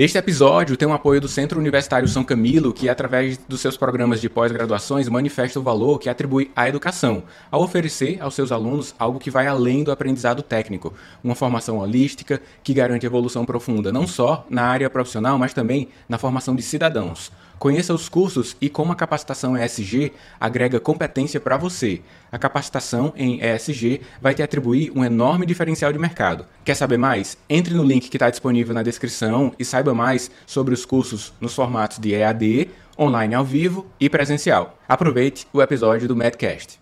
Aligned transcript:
Este 0.00 0.16
episódio 0.16 0.78
tem 0.78 0.88
o 0.88 0.94
apoio 0.94 1.20
do 1.20 1.28
Centro 1.28 1.60
Universitário 1.60 2.08
São 2.08 2.24
Camilo, 2.24 2.72
que, 2.72 2.88
através 2.88 3.36
dos 3.36 3.60
seus 3.60 3.76
programas 3.76 4.18
de 4.18 4.30
pós-graduações, 4.30 5.10
manifesta 5.10 5.60
o 5.60 5.62
valor 5.62 5.98
que 5.98 6.08
atribui 6.08 6.50
à 6.56 6.66
educação, 6.66 7.22
ao 7.50 7.62
oferecer 7.62 8.16
aos 8.18 8.34
seus 8.34 8.50
alunos 8.50 8.94
algo 8.98 9.18
que 9.18 9.30
vai 9.30 9.46
além 9.46 9.84
do 9.84 9.92
aprendizado 9.92 10.42
técnico, 10.42 10.94
uma 11.22 11.34
formação 11.34 11.76
holística 11.76 12.40
que 12.64 12.72
garante 12.72 13.04
evolução 13.04 13.44
profunda, 13.44 13.92
não 13.92 14.06
só 14.06 14.46
na 14.48 14.62
área 14.62 14.88
profissional, 14.88 15.38
mas 15.38 15.52
também 15.52 15.88
na 16.08 16.16
formação 16.16 16.56
de 16.56 16.62
cidadãos. 16.62 17.30
Conheça 17.60 17.92
os 17.92 18.08
cursos 18.08 18.56
e 18.58 18.70
como 18.70 18.90
a 18.90 18.96
capacitação 18.96 19.54
ESG 19.54 20.14
agrega 20.40 20.80
competência 20.80 21.38
para 21.38 21.58
você. 21.58 22.00
A 22.32 22.38
capacitação 22.38 23.12
em 23.14 23.38
ESG 23.38 24.00
vai 24.18 24.32
te 24.32 24.42
atribuir 24.42 24.90
um 24.96 25.04
enorme 25.04 25.44
diferencial 25.44 25.92
de 25.92 25.98
mercado. 25.98 26.46
Quer 26.64 26.74
saber 26.74 26.96
mais? 26.96 27.36
Entre 27.50 27.74
no 27.74 27.84
link 27.84 28.08
que 28.08 28.16
está 28.16 28.30
disponível 28.30 28.72
na 28.72 28.82
descrição 28.82 29.52
e 29.58 29.64
saiba 29.64 29.92
mais 29.92 30.30
sobre 30.46 30.72
os 30.72 30.86
cursos 30.86 31.34
nos 31.38 31.54
formatos 31.54 31.98
de 31.98 32.14
EAD, 32.14 32.70
online 32.98 33.34
ao 33.34 33.44
vivo 33.44 33.86
e 34.00 34.08
presencial. 34.08 34.78
Aproveite 34.88 35.46
o 35.52 35.60
episódio 35.60 36.08
do 36.08 36.16
Medcast. 36.16 36.80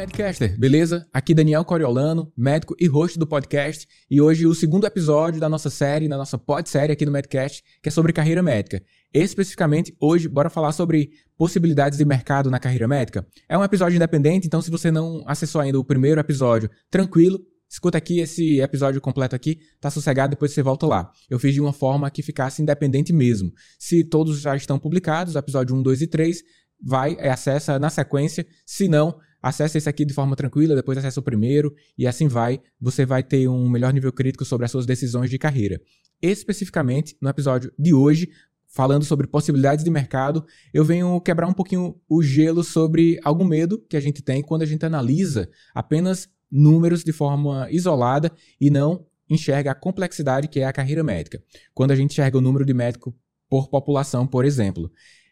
Medcaster, 0.00 0.58
beleza? 0.58 1.06
Aqui 1.12 1.34
Daniel 1.34 1.62
Coriolano, 1.62 2.32
médico 2.34 2.74
e 2.80 2.86
host 2.86 3.18
do 3.18 3.26
podcast, 3.26 3.86
e 4.10 4.18
hoje 4.18 4.46
o 4.46 4.54
segundo 4.54 4.86
episódio 4.86 5.38
da 5.38 5.46
nossa 5.46 5.68
série, 5.68 6.08
da 6.08 6.16
nossa 6.16 6.38
pod-série 6.38 6.90
aqui 6.90 7.04
no 7.04 7.12
Medcast, 7.12 7.62
que 7.82 7.90
é 7.90 7.92
sobre 7.92 8.10
carreira 8.10 8.42
médica. 8.42 8.82
Especificamente, 9.12 9.94
hoje, 10.00 10.26
bora 10.26 10.48
falar 10.48 10.72
sobre 10.72 11.10
possibilidades 11.36 11.98
de 11.98 12.04
mercado 12.06 12.50
na 12.50 12.58
carreira 12.58 12.88
médica. 12.88 13.26
É 13.46 13.58
um 13.58 13.62
episódio 13.62 13.96
independente, 13.96 14.46
então 14.46 14.62
se 14.62 14.70
você 14.70 14.90
não 14.90 15.22
acessou 15.26 15.60
ainda 15.60 15.78
o 15.78 15.84
primeiro 15.84 16.18
episódio, 16.18 16.70
tranquilo, 16.90 17.38
escuta 17.68 17.98
aqui 17.98 18.20
esse 18.20 18.58
episódio 18.58 19.02
completo 19.02 19.36
aqui, 19.36 19.58
tá 19.82 19.90
sossegado, 19.90 20.30
depois 20.30 20.52
você 20.52 20.62
volta 20.62 20.86
lá. 20.86 21.12
Eu 21.28 21.38
fiz 21.38 21.52
de 21.52 21.60
uma 21.60 21.74
forma 21.74 22.10
que 22.10 22.22
ficasse 22.22 22.62
independente 22.62 23.12
mesmo. 23.12 23.52
Se 23.78 24.02
todos 24.02 24.40
já 24.40 24.56
estão 24.56 24.78
publicados, 24.78 25.36
episódio 25.36 25.76
1, 25.76 25.82
2 25.82 26.00
e 26.00 26.06
3, 26.06 26.42
vai, 26.82 27.20
acessa 27.20 27.78
na 27.78 27.90
sequência, 27.90 28.46
se 28.64 28.88
não 28.88 29.18
acessa 29.42 29.78
esse 29.78 29.88
aqui 29.88 30.04
de 30.04 30.14
forma 30.14 30.36
tranquila, 30.36 30.74
depois 30.74 30.98
acessa 30.98 31.20
o 31.20 31.22
primeiro 31.22 31.74
e 31.96 32.06
assim 32.06 32.28
vai. 32.28 32.60
Você 32.80 33.06
vai 33.06 33.22
ter 33.22 33.48
um 33.48 33.68
melhor 33.68 33.92
nível 33.92 34.12
crítico 34.12 34.44
sobre 34.44 34.64
as 34.64 34.70
suas 34.70 34.86
decisões 34.86 35.30
de 35.30 35.38
carreira. 35.38 35.80
Especificamente, 36.20 37.16
no 37.20 37.28
episódio 37.28 37.72
de 37.78 37.94
hoje, 37.94 38.30
falando 38.66 39.04
sobre 39.04 39.26
possibilidades 39.26 39.84
de 39.84 39.90
mercado, 39.90 40.44
eu 40.72 40.84
venho 40.84 41.20
quebrar 41.20 41.48
um 41.48 41.52
pouquinho 41.52 42.00
o 42.08 42.22
gelo 42.22 42.62
sobre 42.62 43.18
algum 43.24 43.44
medo 43.44 43.78
que 43.88 43.96
a 43.96 44.00
gente 44.00 44.22
tem 44.22 44.42
quando 44.42 44.62
a 44.62 44.66
gente 44.66 44.84
analisa 44.84 45.48
apenas 45.74 46.28
números 46.50 47.02
de 47.02 47.12
forma 47.12 47.68
isolada 47.70 48.30
e 48.60 48.70
não 48.70 49.06
enxerga 49.28 49.70
a 49.70 49.74
complexidade 49.74 50.48
que 50.48 50.60
é 50.60 50.64
a 50.64 50.72
carreira 50.72 51.04
médica. 51.04 51.42
Quando 51.72 51.92
a 51.92 51.96
gente 51.96 52.12
enxerga 52.12 52.38
o 52.38 52.40
número 52.40 52.64
de 52.64 52.74
médico 52.74 53.14
por 53.48 53.68
população, 53.68 54.26
por 54.26 54.44
exemplo. 54.44 54.90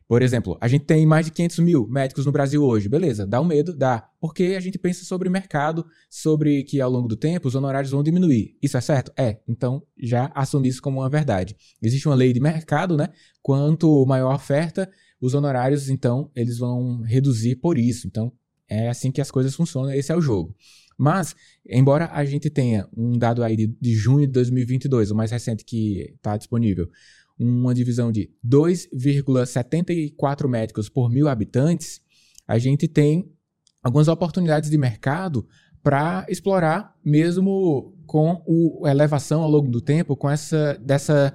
Por 0.08 0.22
exemplo, 0.22 0.56
a 0.58 0.66
gente 0.66 0.86
tem 0.86 1.04
mais 1.04 1.26
de 1.26 1.32
500 1.32 1.58
mil 1.58 1.86
médicos 1.86 2.24
no 2.24 2.32
Brasil 2.32 2.64
hoje. 2.64 2.88
Beleza, 2.88 3.26
dá 3.26 3.42
um 3.42 3.44
medo? 3.44 3.76
Dá. 3.76 4.08
Porque 4.18 4.54
a 4.56 4.60
gente 4.60 4.78
pensa 4.78 5.04
sobre 5.04 5.28
mercado, 5.28 5.84
sobre 6.08 6.64
que 6.64 6.80
ao 6.80 6.90
longo 6.90 7.06
do 7.06 7.14
tempo 7.14 7.46
os 7.46 7.54
honorários 7.54 7.92
vão 7.92 8.02
diminuir. 8.02 8.56
Isso 8.62 8.78
é 8.78 8.80
certo? 8.80 9.12
É. 9.18 9.38
Então 9.46 9.82
já 9.98 10.32
assumi 10.34 10.68
isso 10.68 10.80
como 10.80 11.00
uma 11.00 11.10
verdade. 11.10 11.54
Existe 11.82 12.08
uma 12.08 12.14
lei 12.14 12.32
de 12.32 12.40
mercado, 12.40 12.96
né? 12.96 13.10
Quanto 13.42 14.06
maior 14.06 14.32
a 14.32 14.36
oferta, 14.36 14.90
os 15.20 15.34
honorários, 15.34 15.90
então, 15.90 16.30
eles 16.34 16.56
vão 16.56 17.02
reduzir 17.02 17.56
por 17.56 17.76
isso. 17.76 18.06
Então, 18.06 18.32
é 18.66 18.88
assim 18.88 19.10
que 19.10 19.20
as 19.20 19.30
coisas 19.30 19.54
funcionam. 19.54 19.92
Esse 19.92 20.10
é 20.10 20.16
o 20.16 20.22
jogo. 20.22 20.56
Mas, 20.96 21.36
embora 21.64 22.10
a 22.12 22.24
gente 22.24 22.50
tenha 22.50 22.88
um 22.96 23.16
dado 23.16 23.44
aí 23.44 23.56
de, 23.56 23.66
de 23.80 23.94
junho 23.94 24.26
de 24.26 24.32
2022, 24.32 25.10
o 25.10 25.14
mais 25.14 25.30
recente 25.30 25.64
que 25.64 26.12
está 26.16 26.36
disponível, 26.36 26.88
uma 27.38 27.74
divisão 27.74 28.10
de 28.10 28.30
2,74 28.44 30.48
médicos 30.48 30.88
por 30.88 31.10
mil 31.10 31.28
habitantes, 31.28 32.00
a 32.46 32.58
gente 32.58 32.88
tem 32.88 33.30
algumas 33.82 34.08
oportunidades 34.08 34.70
de 34.70 34.78
mercado 34.78 35.46
para 35.82 36.26
explorar, 36.28 36.94
mesmo 37.04 37.94
com 38.06 38.42
a 38.84 38.90
elevação 38.90 39.42
ao 39.42 39.50
longo 39.50 39.70
do 39.70 39.80
tempo, 39.80 40.16
com 40.16 40.28
essa 40.28 40.78
dessa 40.82 41.32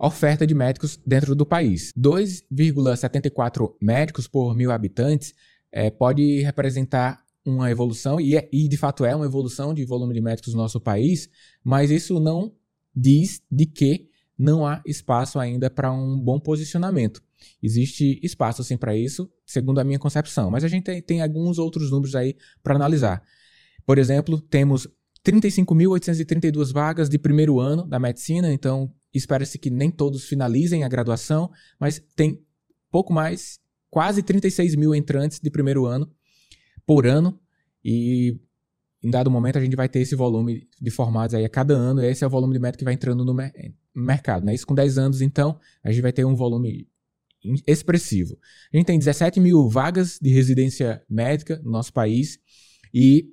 oferta 0.00 0.44
de 0.44 0.54
médicos 0.54 0.98
dentro 1.06 1.34
do 1.34 1.46
país. 1.46 1.92
2,74 1.96 3.74
médicos 3.80 4.26
por 4.26 4.56
mil 4.56 4.72
habitantes 4.72 5.32
é, 5.70 5.90
pode 5.90 6.42
representar 6.42 7.22
uma 7.44 7.70
evolução, 7.70 8.20
e, 8.20 8.36
é, 8.36 8.48
e 8.52 8.68
de 8.68 8.76
fato 8.76 9.04
é 9.04 9.14
uma 9.14 9.24
evolução 9.24 9.72
de 9.72 9.84
volume 9.84 10.14
de 10.14 10.20
médicos 10.20 10.54
no 10.54 10.60
nosso 10.60 10.80
país, 10.80 11.28
mas 11.62 11.90
isso 11.90 12.18
não 12.18 12.52
diz 12.94 13.40
de 13.50 13.66
que 13.66 14.08
não 14.38 14.66
há 14.66 14.82
espaço 14.86 15.38
ainda 15.38 15.70
para 15.70 15.92
um 15.92 16.18
bom 16.18 16.40
posicionamento. 16.40 17.22
Existe 17.62 18.20
espaço 18.22 18.62
sim 18.62 18.76
para 18.76 18.96
isso, 18.96 19.30
segundo 19.44 19.78
a 19.78 19.84
minha 19.84 19.98
concepção, 19.98 20.50
mas 20.50 20.64
a 20.64 20.68
gente 20.68 20.84
tem, 20.84 21.02
tem 21.02 21.22
alguns 21.22 21.58
outros 21.58 21.90
números 21.90 22.14
aí 22.14 22.36
para 22.62 22.74
analisar. 22.74 23.22
Por 23.84 23.98
exemplo, 23.98 24.40
temos 24.40 24.88
35.832 25.24 26.72
vagas 26.72 27.08
de 27.08 27.18
primeiro 27.18 27.60
ano 27.60 27.86
da 27.86 27.98
medicina, 27.98 28.52
então 28.52 28.92
espera-se 29.14 29.58
que 29.58 29.70
nem 29.70 29.90
todos 29.90 30.24
finalizem 30.24 30.84
a 30.84 30.88
graduação, 30.88 31.50
mas 31.78 32.02
tem 32.16 32.44
pouco 32.90 33.12
mais, 33.12 33.60
quase 33.90 34.22
36 34.22 34.74
mil 34.74 34.94
entrantes 34.94 35.38
de 35.40 35.50
primeiro 35.50 35.86
ano 35.86 36.10
por 36.86 37.06
ano, 37.06 37.38
e 37.84 38.38
em 39.02 39.10
dado 39.10 39.30
momento 39.30 39.58
a 39.58 39.60
gente 39.60 39.76
vai 39.76 39.88
ter 39.88 40.00
esse 40.00 40.14
volume 40.14 40.68
de 40.80 40.90
formados 40.90 41.34
aí 41.34 41.44
a 41.44 41.48
cada 41.48 41.74
ano, 41.74 42.02
esse 42.02 42.24
é 42.24 42.26
o 42.26 42.30
volume 42.30 42.54
de 42.54 42.60
médico 42.60 42.78
que 42.78 42.84
vai 42.84 42.94
entrando 42.94 43.24
no 43.24 43.34
mercado. 43.94 44.44
Né? 44.44 44.54
Isso 44.54 44.66
com 44.66 44.74
10 44.74 44.98
anos, 44.98 45.20
então, 45.20 45.58
a 45.82 45.90
gente 45.90 46.02
vai 46.02 46.12
ter 46.12 46.24
um 46.24 46.34
volume 46.34 46.88
expressivo. 47.66 48.38
A 48.72 48.76
gente 48.76 48.86
tem 48.86 48.98
17 48.98 49.40
mil 49.40 49.68
vagas 49.68 50.18
de 50.20 50.30
residência 50.30 51.02
médica 51.08 51.60
no 51.64 51.70
nosso 51.70 51.92
país, 51.92 52.38
e 52.94 53.28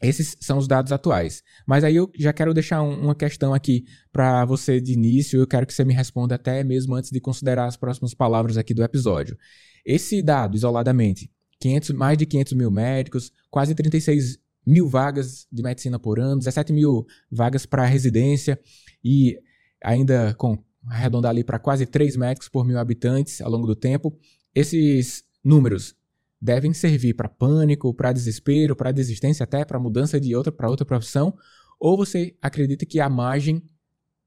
esses 0.00 0.36
são 0.40 0.58
os 0.58 0.66
dados 0.66 0.90
atuais. 0.90 1.42
Mas 1.66 1.84
aí 1.84 1.96
eu 1.96 2.10
já 2.18 2.32
quero 2.32 2.52
deixar 2.52 2.82
um, 2.82 3.04
uma 3.04 3.14
questão 3.14 3.54
aqui 3.54 3.84
para 4.10 4.44
você 4.44 4.80
de 4.80 4.92
início, 4.92 5.40
eu 5.40 5.46
quero 5.46 5.66
que 5.66 5.72
você 5.72 5.84
me 5.84 5.94
responda 5.94 6.34
até 6.34 6.64
mesmo 6.64 6.94
antes 6.94 7.10
de 7.10 7.20
considerar 7.20 7.66
as 7.66 7.76
próximas 7.76 8.12
palavras 8.12 8.56
aqui 8.56 8.74
do 8.74 8.82
episódio. 8.82 9.38
Esse 9.84 10.22
dado, 10.22 10.56
isoladamente, 10.56 11.30
500, 11.60 11.90
mais 11.90 12.18
de 12.18 12.26
500 12.26 12.52
mil 12.54 12.70
médicos, 12.70 13.32
quase 13.50 13.74
36 13.74 14.40
mil 14.66 14.88
vagas 14.88 15.46
de 15.50 15.62
medicina 15.62 15.98
por 15.98 16.18
ano, 16.18 16.38
17 16.38 16.72
mil 16.72 17.06
vagas 17.30 17.66
para 17.66 17.84
residência 17.84 18.58
e 19.04 19.38
ainda 19.82 20.34
com 20.34 20.58
arredondar 20.86 21.30
ali 21.30 21.44
para 21.44 21.58
quase 21.58 21.86
3 21.86 22.16
médicos 22.16 22.48
por 22.48 22.64
mil 22.64 22.78
habitantes 22.78 23.40
ao 23.40 23.50
longo 23.50 23.66
do 23.66 23.76
tempo. 23.76 24.16
Esses 24.54 25.24
números 25.44 25.94
devem 26.40 26.72
servir 26.72 27.14
para 27.14 27.28
pânico, 27.28 27.94
para 27.94 28.12
desespero, 28.12 28.74
para 28.74 28.90
desistência, 28.90 29.44
até 29.44 29.64
para 29.64 29.78
mudança 29.78 30.20
de 30.20 30.34
outra 30.34 30.50
para 30.50 30.68
outra 30.68 30.84
profissão, 30.84 31.36
ou 31.78 31.96
você 31.96 32.36
acredita 32.42 32.84
que 32.84 33.00
há 33.00 33.08
margem 33.08 33.62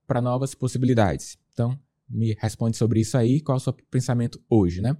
para 0.07 0.21
novas 0.21 0.55
possibilidades? 0.55 1.37
Então, 1.51 1.77
me 2.09 2.35
responde 2.39 2.77
sobre 2.77 2.99
isso 2.99 3.17
aí, 3.17 3.41
qual 3.41 3.57
é 3.57 3.59
o 3.59 3.63
seu 3.63 3.73
pensamento 3.89 4.39
hoje, 4.49 4.81
né? 4.81 4.95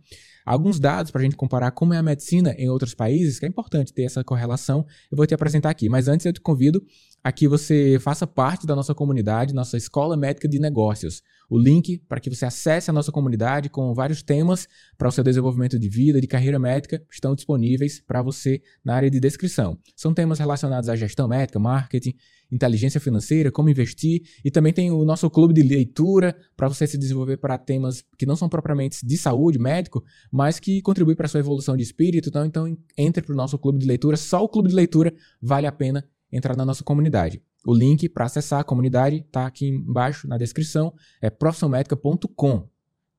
Alguns 0.46 0.80
dados 0.80 1.12
para 1.12 1.22
a 1.22 1.24
gente 1.24 1.36
comparar 1.36 1.72
como 1.72 1.94
é 1.94 1.98
a 1.98 2.04
medicina 2.04 2.54
em 2.58 2.70
outros 2.70 2.94
países, 2.94 3.40
que 3.40 3.46
é 3.46 3.50
importante 3.50 3.92
ter 3.94 4.04
essa 4.04 4.24
correlação, 4.24 4.86
eu 5.12 5.18
vou 5.18 5.26
te 5.26 5.34
apresentar 5.34 5.72
aqui. 5.72 5.90
Mas 5.90 6.08
antes 6.08 6.26
eu 6.26 6.34
te 6.34 6.40
convido 6.40 6.84
a 7.24 7.32
que 7.32 7.48
você 7.48 7.98
faça 8.00 8.28
parte 8.28 8.68
da 8.68 8.76
nossa 8.76 8.94
comunidade, 8.94 9.56
nossa 9.56 9.76
Escola 9.76 10.16
Médica 10.16 10.48
de 10.48 10.60
Negócios. 10.60 11.24
O 11.50 11.58
link 11.58 11.98
para 12.08 12.20
que 12.20 12.30
você 12.30 12.46
acesse 12.46 12.92
a 12.92 12.94
nossa 12.94 13.12
comunidade 13.12 13.70
com 13.70 13.92
vários 13.96 14.22
temas 14.22 14.68
para 14.96 15.08
o 15.08 15.12
seu 15.12 15.24
desenvolvimento 15.24 15.80
de 15.80 15.90
vida, 15.90 16.22
de 16.22 16.28
carreira 16.28 16.60
médica, 16.60 17.04
estão 17.12 17.34
disponíveis 17.34 18.00
para 18.00 18.22
você 18.22 18.62
na 18.84 18.96
área 18.96 19.10
de 19.10 19.20
descrição. 19.20 19.80
São 19.96 20.14
temas 20.14 20.38
relacionados 20.38 20.90
à 20.90 20.96
gestão 20.96 21.28
médica, 21.28 21.58
marketing, 21.58 22.14
inteligência 22.56 23.00
financeira, 23.00 23.52
como 23.52 23.70
investir, 23.70 24.22
e 24.44 24.50
também 24.50 24.72
tem 24.72 24.90
o 24.92 25.04
nosso 25.04 25.30
clube 25.30 25.54
de 25.54 25.62
leitura 25.62 26.36
para 26.56 26.68
você 26.68 26.88
se 26.88 26.98
desenvolver 26.98 27.38
para 27.38 27.58
temas 27.58 28.04
que 28.18 28.26
não 28.26 28.36
são 28.36 28.48
propriamente 28.48 29.06
de 29.06 29.18
saúde, 29.18 29.60
médico, 29.60 30.04
mas 30.32 30.60
que 30.60 30.82
contribuem 30.82 31.16
para 31.16 31.28
sua 31.28 31.42
evolução 31.42 31.76
de 31.76 31.84
espírito. 31.84 32.30
Então, 32.30 32.46
então 32.46 32.78
entre 32.98 33.22
para 33.22 33.34
o 33.34 33.36
nosso 33.36 33.58
clube 33.60 33.80
de 33.80 33.86
leitura. 33.86 34.16
Só 34.16 34.44
o 34.44 34.50
clube 34.50 34.70
de 34.70 34.76
leitura 34.76 35.14
vale 35.42 35.68
a 35.68 35.72
pena 35.72 36.08
entrar 36.32 36.56
na 36.56 36.66
nossa 36.66 36.84
comunidade. 36.84 37.42
O 37.66 37.74
link 37.74 38.08
para 38.08 38.26
acessar 38.26 38.60
a 38.60 38.64
comunidade 38.64 39.18
está 39.18 39.46
aqui 39.46 39.68
embaixo 39.68 40.28
na 40.28 40.38
descrição, 40.38 40.94
é 41.22 41.30
profissionalmedica.com. 41.30 42.70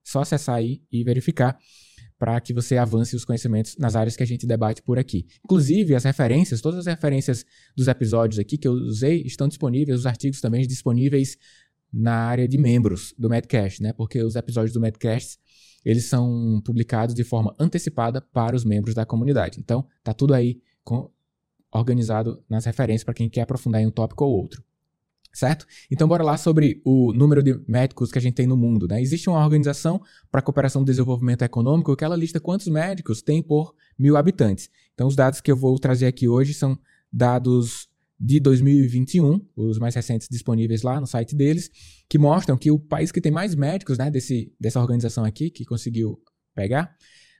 Só 0.02 0.20
acessar 0.20 0.56
aí 0.56 0.82
e 0.90 1.02
verificar 1.02 1.58
para 2.18 2.40
que 2.40 2.52
você 2.52 2.76
avance 2.76 3.14
os 3.14 3.24
conhecimentos 3.24 3.76
nas 3.78 3.94
áreas 3.94 4.16
que 4.16 4.22
a 4.22 4.26
gente 4.26 4.46
debate 4.46 4.82
por 4.82 4.98
aqui. 4.98 5.26
Inclusive, 5.44 5.94
as 5.94 6.04
referências, 6.04 6.60
todas 6.60 6.80
as 6.80 6.86
referências 6.86 7.44
dos 7.76 7.88
episódios 7.88 8.38
aqui 8.38 8.56
que 8.56 8.66
eu 8.66 8.72
usei 8.72 9.22
estão 9.22 9.48
disponíveis, 9.48 10.00
os 10.00 10.06
artigos 10.06 10.40
também 10.40 10.66
disponíveis 10.66 11.36
na 11.92 12.14
área 12.14 12.48
de 12.48 12.58
membros 12.58 13.14
do 13.18 13.28
Medcast, 13.28 13.82
né? 13.82 13.92
Porque 13.92 14.22
os 14.22 14.34
episódios 14.34 14.72
do 14.72 14.80
Medcast 14.80 15.38
eles 15.84 16.06
são 16.06 16.60
publicados 16.64 17.14
de 17.14 17.22
forma 17.22 17.54
antecipada 17.60 18.20
para 18.20 18.56
os 18.56 18.64
membros 18.64 18.92
da 18.92 19.06
comunidade. 19.06 19.60
Então, 19.60 19.86
tá 20.02 20.12
tudo 20.12 20.34
aí 20.34 20.60
com, 20.82 21.08
organizado 21.72 22.42
nas 22.48 22.64
referências 22.64 23.04
para 23.04 23.14
quem 23.14 23.28
quer 23.28 23.42
aprofundar 23.42 23.80
em 23.80 23.86
um 23.86 23.90
tópico 23.90 24.24
ou 24.24 24.32
outro. 24.32 24.64
Certo? 25.36 25.66
Então, 25.90 26.08
bora 26.08 26.24
lá 26.24 26.38
sobre 26.38 26.80
o 26.82 27.12
número 27.12 27.42
de 27.42 27.60
médicos 27.68 28.10
que 28.10 28.16
a 28.16 28.22
gente 28.22 28.32
tem 28.32 28.46
no 28.46 28.56
mundo. 28.56 28.88
Né? 28.88 29.02
Existe 29.02 29.28
uma 29.28 29.44
organização 29.44 30.00
para 30.30 30.40
cooperação 30.40 30.80
e 30.80 30.86
desenvolvimento 30.86 31.42
econômico 31.42 31.94
que 31.94 32.02
ela 32.02 32.16
lista 32.16 32.40
quantos 32.40 32.68
médicos 32.68 33.20
tem 33.20 33.42
por 33.42 33.74
mil 33.98 34.16
habitantes. 34.16 34.70
Então, 34.94 35.06
os 35.06 35.14
dados 35.14 35.42
que 35.42 35.52
eu 35.52 35.56
vou 35.56 35.78
trazer 35.78 36.06
aqui 36.06 36.26
hoje 36.26 36.54
são 36.54 36.78
dados 37.12 37.86
de 38.18 38.40
2021, 38.40 39.46
os 39.54 39.78
mais 39.78 39.94
recentes 39.94 40.26
disponíveis 40.26 40.80
lá 40.80 40.98
no 40.98 41.06
site 41.06 41.36
deles, 41.36 41.70
que 42.08 42.16
mostram 42.16 42.56
que 42.56 42.70
o 42.70 42.78
país 42.78 43.12
que 43.12 43.20
tem 43.20 43.30
mais 43.30 43.54
médicos 43.54 43.98
né, 43.98 44.10
desse, 44.10 44.50
dessa 44.58 44.80
organização 44.80 45.22
aqui, 45.22 45.50
que 45.50 45.66
conseguiu 45.66 46.18
pegar, 46.54 46.96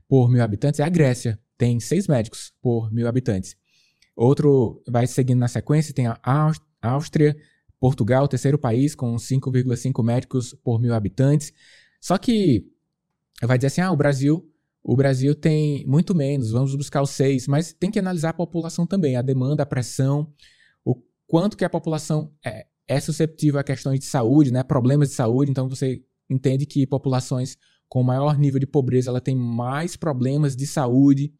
por 0.07 0.31
mil 0.31 0.43
habitantes, 0.43 0.81
é 0.81 0.83
a 0.83 0.89
Grécia. 0.91 1.41
Tem 1.57 1.81
seis 1.81 2.07
médicos 2.07 2.53
por 2.61 2.93
mil 2.93 3.09
habitantes. 3.09 3.57
Outro 4.15 4.83
vai 4.87 5.07
seguindo 5.07 5.39
na 5.39 5.49
sequência, 5.49 5.95
tem 5.95 6.07
a 6.09 6.21
Áustria, 6.83 7.35
Portugal, 7.81 8.27
terceiro 8.29 8.59
país, 8.59 8.95
com 8.95 9.17
5,5 9.17 10.03
médicos 10.03 10.55
por 10.65 10.81
mil 10.81 10.95
habitantes. 10.95 11.53
Só 12.01 12.17
que 12.19 12.67
vai 13.43 13.59
dizer 13.59 13.69
assim: 13.69 13.81
ah, 13.81 13.93
o 13.93 13.97
Brasil. 13.97 14.49
O 14.89 14.95
Brasil 14.95 15.35
tem 15.35 15.85
muito 15.85 16.15
menos, 16.15 16.53
vamos 16.53 16.73
buscar 16.77 17.03
os 17.03 17.11
seis, 17.11 17.49
mas 17.49 17.73
tem 17.73 17.91
que 17.91 17.99
analisar 17.99 18.29
a 18.29 18.33
população 18.33 18.87
também, 18.87 19.17
a 19.17 19.23
demanda, 19.23 19.65
a 19.65 19.67
pressão, 19.67 20.33
quanto 21.27 21.57
que 21.57 21.65
a 21.65 21.71
população 21.71 22.33
é, 22.45 22.67
é 22.87 23.01
susceptível 23.01 23.59
a 23.59 23.65
questões 23.65 23.99
de 24.01 24.07
saúde, 24.07 24.53
né, 24.53 24.63
problemas 24.63 25.09
de 25.09 25.15
saúde. 25.15 25.51
Então 25.51 25.69
você 25.69 26.03
entende 26.31 26.67
que 26.67 26.87
populações 26.87 27.57
com 27.89 28.03
maior 28.03 28.39
nível 28.39 28.59
de 28.59 28.67
pobreza 28.67 29.11
ela 29.11 29.21
tem 29.21 29.37
mais 29.37 29.97
problemas 29.97 30.57
de 30.57 30.67
saúde, 30.67 31.33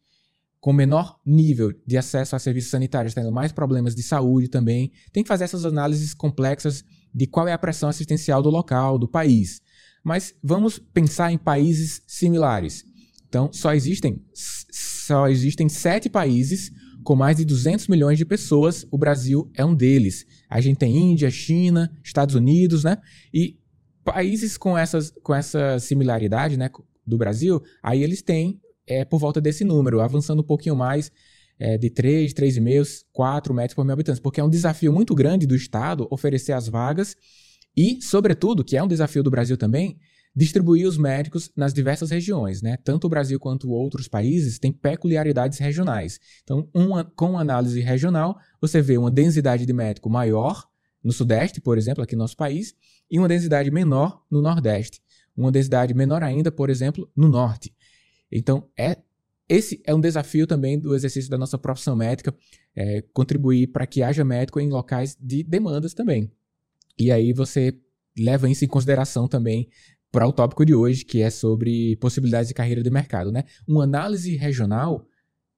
com 0.67 0.73
menor 0.73 1.17
nível 1.25 1.71
de 1.87 1.95
acesso 1.95 2.35
a 2.35 2.39
serviços 2.39 2.71
sanitários, 2.71 3.13
tendo 3.13 3.31
mais 3.31 3.53
problemas 3.53 3.95
de 3.95 4.03
saúde 4.03 4.49
também. 4.49 4.91
Tem 5.13 5.23
que 5.23 5.27
fazer 5.29 5.45
essas 5.45 5.63
análises 5.63 6.13
complexas 6.13 6.83
de 7.15 7.25
qual 7.25 7.47
é 7.47 7.53
a 7.53 7.57
pressão 7.57 7.87
assistencial 7.87 8.43
do 8.43 8.49
local, 8.49 8.99
do 8.99 9.07
país. 9.07 9.61
Mas 10.03 10.35
vamos 10.43 10.77
pensar 10.77 11.31
em 11.31 11.37
países 11.37 12.01
similares. 12.05 12.83
Então, 13.29 13.49
só 13.53 13.73
existem, 13.73 14.21
só 14.33 15.29
existem 15.29 15.69
sete 15.69 16.09
países 16.09 16.69
com 17.01 17.15
mais 17.15 17.37
de 17.37 17.45
200 17.45 17.87
milhões 17.87 18.17
de 18.17 18.25
pessoas, 18.25 18.85
o 18.91 18.97
Brasil 18.97 19.49
é 19.55 19.63
um 19.63 19.73
deles. 19.73 20.25
A 20.49 20.59
gente 20.59 20.79
tem 20.79 20.97
Índia, 20.97 21.31
China, 21.31 21.89
Estados 22.03 22.35
Unidos, 22.35 22.83
né? 22.83 22.97
E 23.33 23.57
países 24.03 24.57
com, 24.57 24.77
essas, 24.77 25.13
com 25.23 25.33
essa 25.33 25.79
similaridade, 25.79 26.57
né, 26.57 26.69
do 27.05 27.17
Brasil, 27.17 27.63
aí 27.81 28.03
eles 28.03 28.21
têm 28.21 28.59
é, 28.87 29.03
por 29.03 29.19
volta 29.19 29.41
desse 29.41 29.63
número, 29.63 30.01
avançando 30.01 30.39
um 30.39 30.45
pouquinho 30.45 30.75
mais, 30.75 31.11
é, 31.59 31.77
de 31.77 31.89
3, 31.89 32.33
3,5, 32.33 33.05
4 33.11 33.53
metros 33.53 33.75
por 33.75 33.83
mil 33.83 33.93
habitantes, 33.93 34.19
porque 34.19 34.39
é 34.39 34.43
um 34.43 34.49
desafio 34.49 34.93
muito 34.93 35.13
grande 35.13 35.45
do 35.45 35.55
Estado 35.55 36.07
oferecer 36.09 36.53
as 36.53 36.67
vagas 36.67 37.15
e, 37.75 38.01
sobretudo, 38.01 38.63
que 38.63 38.77
é 38.77 38.83
um 38.83 38.87
desafio 38.87 39.23
do 39.23 39.29
Brasil 39.29 39.57
também, 39.57 39.99
distribuir 40.35 40.87
os 40.87 40.97
médicos 40.97 41.51
nas 41.55 41.73
diversas 41.73 42.11
regiões, 42.11 42.61
né? 42.61 42.77
Tanto 42.83 43.07
o 43.07 43.09
Brasil 43.09 43.39
quanto 43.39 43.71
outros 43.71 44.07
países 44.07 44.59
têm 44.59 44.71
peculiaridades 44.71 45.57
regionais. 45.57 46.19
Então, 46.43 46.69
uma, 46.73 47.03
com 47.03 47.39
análise 47.39 47.81
regional, 47.81 48.37
você 48.61 48.79
vê 48.79 48.99
uma 48.99 49.09
densidade 49.09 49.65
de 49.65 49.73
médico 49.73 50.09
maior 50.09 50.67
no 51.03 51.11
Sudeste, 51.11 51.59
por 51.59 51.75
exemplo, 51.75 52.03
aqui 52.03 52.15
no 52.15 52.21
nosso 52.21 52.37
país, 52.37 52.75
e 53.09 53.17
uma 53.17 53.27
densidade 53.27 53.71
menor 53.71 54.21
no 54.29 54.41
Nordeste. 54.41 55.01
Uma 55.35 55.51
densidade 55.51 55.93
menor 55.93 56.21
ainda, 56.21 56.51
por 56.51 56.69
exemplo, 56.69 57.09
no 57.15 57.27
Norte. 57.27 57.73
Então, 58.31 58.69
é 58.77 58.97
esse 59.49 59.81
é 59.85 59.95
um 59.95 60.01
desafio 60.01 60.45
também 60.45 60.77
do 60.77 60.93
exercício 60.93 61.29
da 61.29 61.37
nossa 61.37 61.57
profissão 61.57 61.95
médica, 61.95 62.35
é, 62.75 63.01
contribuir 63.13 63.67
para 63.67 63.87
que 63.87 64.03
haja 64.03 64.23
médico 64.25 64.59
em 64.59 64.69
locais 64.69 65.17
de 65.19 65.41
demandas 65.41 65.93
também. 65.93 66.29
E 66.99 67.11
aí 67.11 67.31
você 67.31 67.73
leva 68.17 68.49
isso 68.49 68.65
em 68.65 68.67
consideração 68.67 69.27
também 69.27 69.69
para 70.11 70.27
o 70.27 70.33
tópico 70.33 70.65
de 70.65 70.75
hoje, 70.75 71.05
que 71.05 71.21
é 71.21 71.29
sobre 71.29 71.95
possibilidades 71.97 72.49
de 72.49 72.53
carreira 72.53 72.83
de 72.83 72.89
mercado. 72.89 73.31
Né? 73.31 73.43
Uma 73.67 73.83
análise 73.83 74.35
regional 74.35 75.07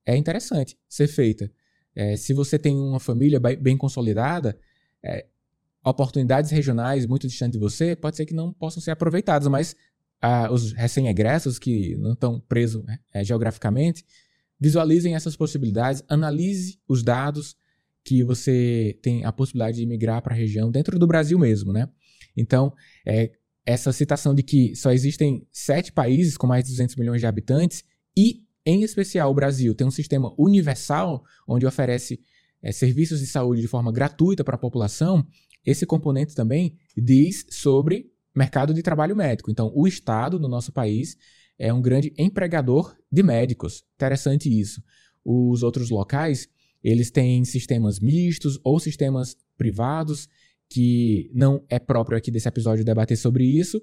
é 0.05 0.15
interessante 0.15 0.77
ser 0.87 1.07
feita. 1.07 1.51
É, 1.95 2.15
se 2.15 2.33
você 2.33 2.59
tem 2.59 2.75
uma 2.75 2.99
família 2.99 3.39
bem 3.39 3.77
consolidada, 3.77 4.57
é, 5.03 5.25
oportunidades 5.83 6.51
regionais 6.51 7.05
muito 7.05 7.27
distantes 7.27 7.59
de 7.59 7.59
você, 7.59 7.95
pode 7.95 8.17
ser 8.17 8.25
que 8.25 8.33
não 8.33 8.53
possam 8.53 8.81
ser 8.81 8.91
aproveitadas, 8.91 9.47
mas 9.47 9.75
os 10.51 10.73
recém-egressos 10.73 11.57
que 11.57 11.95
não 11.97 12.13
estão 12.13 12.39
presos 12.41 12.83
é, 13.13 13.23
geograficamente, 13.23 14.05
visualizem 14.59 15.15
essas 15.15 15.35
possibilidades, 15.35 16.03
analise 16.07 16.79
os 16.87 17.01
dados 17.01 17.55
que 18.03 18.23
você 18.23 18.97
tem 19.01 19.23
a 19.23 19.31
possibilidade 19.31 19.77
de 19.77 19.85
migrar 19.85 20.21
para 20.21 20.33
a 20.33 20.37
região 20.37 20.69
dentro 20.69 20.99
do 20.99 21.07
Brasil 21.07 21.37
mesmo, 21.39 21.71
né? 21.71 21.87
Então, 22.35 22.73
é, 23.05 23.31
essa 23.65 23.91
citação 23.91 24.33
de 24.33 24.43
que 24.43 24.75
só 24.75 24.91
existem 24.91 25.47
sete 25.51 25.91
países 25.91 26.35
com 26.35 26.47
mais 26.47 26.63
de 26.63 26.71
200 26.71 26.95
milhões 26.95 27.21
de 27.21 27.27
habitantes 27.27 27.83
e, 28.17 28.43
em 28.65 28.83
especial, 28.83 29.31
o 29.31 29.33
Brasil 29.33 29.75
tem 29.75 29.85
um 29.85 29.91
sistema 29.91 30.33
universal 30.37 31.23
onde 31.47 31.65
oferece 31.65 32.19
é, 32.61 32.71
serviços 32.71 33.19
de 33.19 33.27
saúde 33.27 33.61
de 33.61 33.67
forma 33.67 33.91
gratuita 33.91 34.43
para 34.43 34.55
a 34.55 34.59
população, 34.59 35.25
esse 35.65 35.85
componente 35.85 36.33
também 36.33 36.77
diz 36.95 37.45
sobre 37.49 38.11
mercado 38.39 38.73
de 38.73 38.81
trabalho 38.81 39.15
médico. 39.15 39.51
Então, 39.51 39.71
o 39.75 39.85
Estado 39.85 40.39
no 40.39 40.47
nosso 40.47 40.71
país 40.71 41.17
é 41.57 41.73
um 41.73 41.81
grande 41.81 42.13
empregador 42.17 42.95
de 43.11 43.21
médicos. 43.21 43.83
Interessante 43.95 44.49
isso. 44.49 44.81
Os 45.23 45.61
outros 45.61 45.89
locais, 45.89 46.47
eles 46.81 47.11
têm 47.11 47.43
sistemas 47.43 47.99
mistos 47.99 48.57
ou 48.63 48.79
sistemas 48.79 49.35
privados 49.57 50.29
que 50.69 51.29
não 51.33 51.65
é 51.67 51.77
próprio 51.79 52.17
aqui 52.17 52.31
desse 52.31 52.47
episódio 52.47 52.85
debater 52.85 53.17
sobre 53.17 53.43
isso, 53.43 53.81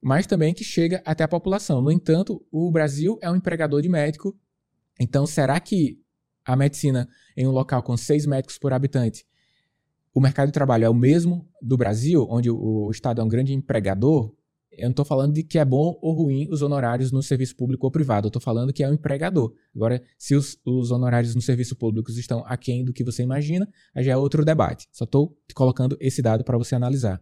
mas 0.00 0.26
também 0.26 0.54
que 0.54 0.62
chega 0.62 1.02
até 1.04 1.24
a 1.24 1.28
população. 1.28 1.82
No 1.82 1.90
entanto, 1.90 2.46
o 2.52 2.70
Brasil 2.70 3.18
é 3.20 3.30
um 3.30 3.36
empregador 3.36 3.82
de 3.82 3.88
médico, 3.88 4.38
então 5.00 5.26
será 5.26 5.58
que 5.58 5.98
a 6.44 6.54
medicina 6.54 7.08
em 7.36 7.46
um 7.46 7.50
local 7.50 7.82
com 7.82 7.96
seis 7.96 8.24
médicos 8.26 8.58
por 8.58 8.72
habitante, 8.72 9.26
o 10.16 10.20
mercado 10.20 10.46
de 10.46 10.52
trabalho 10.52 10.86
é 10.86 10.88
o 10.88 10.94
mesmo 10.94 11.46
do 11.60 11.76
Brasil, 11.76 12.26
onde 12.30 12.50
o 12.50 12.90
Estado 12.90 13.20
é 13.20 13.24
um 13.24 13.28
grande 13.28 13.52
empregador? 13.52 14.34
Eu 14.72 14.84
não 14.84 14.92
estou 14.92 15.04
falando 15.04 15.34
de 15.34 15.42
que 15.42 15.58
é 15.58 15.64
bom 15.64 15.98
ou 16.00 16.14
ruim 16.14 16.48
os 16.50 16.62
honorários 16.62 17.12
no 17.12 17.22
serviço 17.22 17.54
público 17.54 17.84
ou 17.84 17.90
privado. 17.90 18.24
Eu 18.24 18.28
estou 18.30 18.40
falando 18.40 18.72
que 18.72 18.82
é 18.82 18.88
um 18.88 18.94
empregador. 18.94 19.52
Agora, 19.74 20.02
se 20.18 20.34
os, 20.34 20.58
os 20.64 20.90
honorários 20.90 21.34
no 21.34 21.42
serviço 21.42 21.76
público 21.76 22.10
estão 22.12 22.42
aquém 22.46 22.82
do 22.82 22.94
que 22.94 23.04
você 23.04 23.22
imagina, 23.24 23.68
aí 23.94 24.04
já 24.04 24.12
é 24.12 24.16
outro 24.16 24.42
debate. 24.42 24.88
Só 24.90 25.04
estou 25.04 25.36
colocando 25.54 25.98
esse 26.00 26.22
dado 26.22 26.42
para 26.44 26.56
você 26.56 26.74
analisar. 26.74 27.20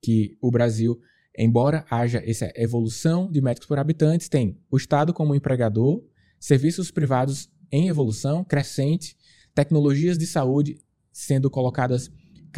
Que 0.00 0.38
o 0.40 0.48
Brasil, 0.48 0.96
embora 1.36 1.84
haja 1.90 2.22
essa 2.24 2.52
evolução 2.54 3.28
de 3.28 3.40
médicos 3.40 3.66
por 3.66 3.80
habitantes, 3.80 4.28
tem 4.28 4.56
o 4.70 4.76
Estado 4.76 5.12
como 5.12 5.34
empregador, 5.34 6.04
serviços 6.38 6.92
privados 6.92 7.50
em 7.72 7.88
evolução 7.88 8.44
crescente, 8.44 9.16
tecnologias 9.56 10.16
de 10.16 10.24
saúde 10.24 10.78
sendo 11.12 11.50
colocadas 11.50 12.08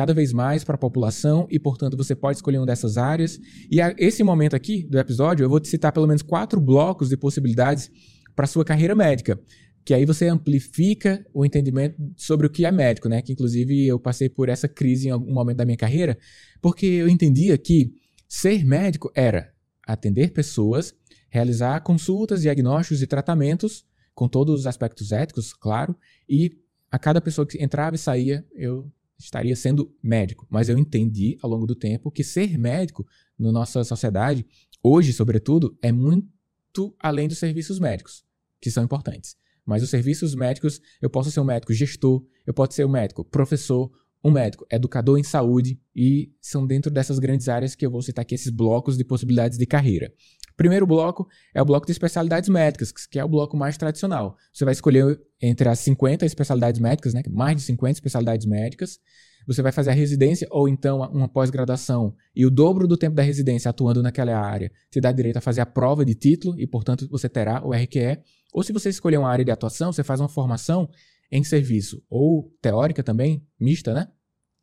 cada 0.00 0.14
vez 0.14 0.32
mais 0.32 0.64
para 0.64 0.76
a 0.76 0.78
população 0.78 1.46
e, 1.50 1.58
portanto, 1.58 1.94
você 1.94 2.14
pode 2.14 2.38
escolher 2.38 2.56
uma 2.56 2.64
dessas 2.64 2.96
áreas. 2.96 3.38
E 3.70 3.82
a 3.82 3.94
esse 3.98 4.24
momento 4.24 4.56
aqui 4.56 4.82
do 4.82 4.98
episódio, 4.98 5.44
eu 5.44 5.48
vou 5.50 5.60
te 5.60 5.68
citar 5.68 5.92
pelo 5.92 6.06
menos 6.06 6.22
quatro 6.22 6.58
blocos 6.58 7.10
de 7.10 7.18
possibilidades 7.18 7.90
para 8.34 8.46
sua 8.46 8.64
carreira 8.64 8.94
médica, 8.94 9.38
que 9.84 9.92
aí 9.92 10.06
você 10.06 10.26
amplifica 10.26 11.22
o 11.34 11.44
entendimento 11.44 11.96
sobre 12.16 12.46
o 12.46 12.50
que 12.50 12.64
é 12.64 12.72
médico, 12.72 13.10
né? 13.10 13.20
Que 13.20 13.34
inclusive 13.34 13.86
eu 13.86 14.00
passei 14.00 14.30
por 14.30 14.48
essa 14.48 14.66
crise 14.66 15.08
em 15.08 15.10
algum 15.10 15.34
momento 15.34 15.58
da 15.58 15.66
minha 15.66 15.76
carreira, 15.76 16.16
porque 16.62 16.86
eu 16.86 17.06
entendia 17.06 17.58
que 17.58 17.92
ser 18.26 18.64
médico 18.64 19.12
era 19.14 19.52
atender 19.86 20.32
pessoas, 20.32 20.94
realizar 21.28 21.78
consultas, 21.80 22.40
diagnósticos 22.40 23.02
e 23.02 23.06
tratamentos 23.06 23.84
com 24.14 24.26
todos 24.26 24.60
os 24.60 24.66
aspectos 24.66 25.12
éticos, 25.12 25.52
claro, 25.52 25.94
e 26.26 26.56
a 26.90 26.98
cada 26.98 27.20
pessoa 27.20 27.46
que 27.46 27.62
entrava 27.62 27.96
e 27.96 27.98
saía, 27.98 28.46
eu 28.54 28.90
estaria 29.24 29.54
sendo 29.54 29.94
médico. 30.02 30.46
Mas 30.50 30.68
eu 30.68 30.78
entendi 30.78 31.38
ao 31.42 31.50
longo 31.50 31.66
do 31.66 31.74
tempo 31.74 32.10
que 32.10 32.24
ser 32.24 32.58
médico 32.58 33.06
na 33.38 33.52
nossa 33.52 33.84
sociedade, 33.84 34.46
hoje, 34.82 35.12
sobretudo, 35.12 35.76
é 35.82 35.92
muito 35.92 36.94
além 36.98 37.28
dos 37.28 37.38
serviços 37.38 37.78
médicos, 37.78 38.24
que 38.60 38.70
são 38.70 38.84
importantes. 38.84 39.36
Mas 39.64 39.82
os 39.82 39.90
serviços 39.90 40.34
médicos, 40.34 40.80
eu 41.00 41.10
posso 41.10 41.30
ser 41.30 41.40
um 41.40 41.44
médico 41.44 41.72
gestor, 41.72 42.24
eu 42.46 42.54
posso 42.54 42.74
ser 42.74 42.84
um 42.84 42.90
médico 42.90 43.24
professor, 43.24 43.90
um 44.22 44.30
médico 44.30 44.66
educador 44.70 45.18
em 45.18 45.22
saúde, 45.22 45.80
e 45.94 46.32
são 46.40 46.66
dentro 46.66 46.90
dessas 46.90 47.18
grandes 47.18 47.48
áreas 47.48 47.74
que 47.74 47.84
eu 47.84 47.90
vou 47.90 48.02
citar 48.02 48.22
aqui 48.22 48.34
esses 48.34 48.50
blocos 48.50 48.96
de 48.96 49.04
possibilidades 49.04 49.56
de 49.56 49.66
carreira. 49.66 50.12
Primeiro 50.60 50.86
bloco 50.86 51.26
é 51.54 51.62
o 51.62 51.64
bloco 51.64 51.86
de 51.86 51.92
especialidades 51.92 52.50
médicas, 52.50 52.92
que 52.92 53.18
é 53.18 53.24
o 53.24 53.28
bloco 53.28 53.56
mais 53.56 53.78
tradicional. 53.78 54.36
Você 54.52 54.62
vai 54.62 54.72
escolher 54.72 55.18
entre 55.40 55.66
as 55.66 55.78
50 55.78 56.26
especialidades 56.26 56.78
médicas, 56.78 57.14
né, 57.14 57.22
mais 57.30 57.56
de 57.56 57.62
50 57.62 57.92
especialidades 57.92 58.44
médicas. 58.44 59.00
você 59.46 59.62
vai 59.62 59.72
fazer 59.72 59.88
a 59.88 59.94
residência 59.94 60.46
ou 60.50 60.68
então 60.68 61.00
uma 61.12 61.26
pós-graduação 61.26 62.14
e 62.36 62.44
o 62.44 62.50
dobro 62.50 62.86
do 62.86 62.98
tempo 62.98 63.16
da 63.16 63.22
residência 63.22 63.70
atuando 63.70 64.02
naquela 64.02 64.38
área 64.38 64.70
te 64.90 65.00
dá 65.00 65.10
direito 65.10 65.38
a 65.38 65.40
fazer 65.40 65.62
a 65.62 65.66
prova 65.66 66.04
de 66.04 66.14
título 66.14 66.54
e, 66.60 66.66
portanto, 66.66 67.08
você 67.10 67.26
terá 67.26 67.64
o 67.64 67.72
RQE. 67.72 68.18
Ou 68.52 68.62
se 68.62 68.70
você 68.70 68.90
escolher 68.90 69.16
uma 69.16 69.30
área 69.30 69.46
de 69.46 69.50
atuação, 69.50 69.90
você 69.90 70.04
faz 70.04 70.20
uma 70.20 70.28
formação 70.28 70.90
em 71.32 71.42
serviço 71.42 72.04
ou 72.10 72.54
teórica 72.60 73.02
também, 73.02 73.42
mista, 73.58 73.94
né? 73.94 74.08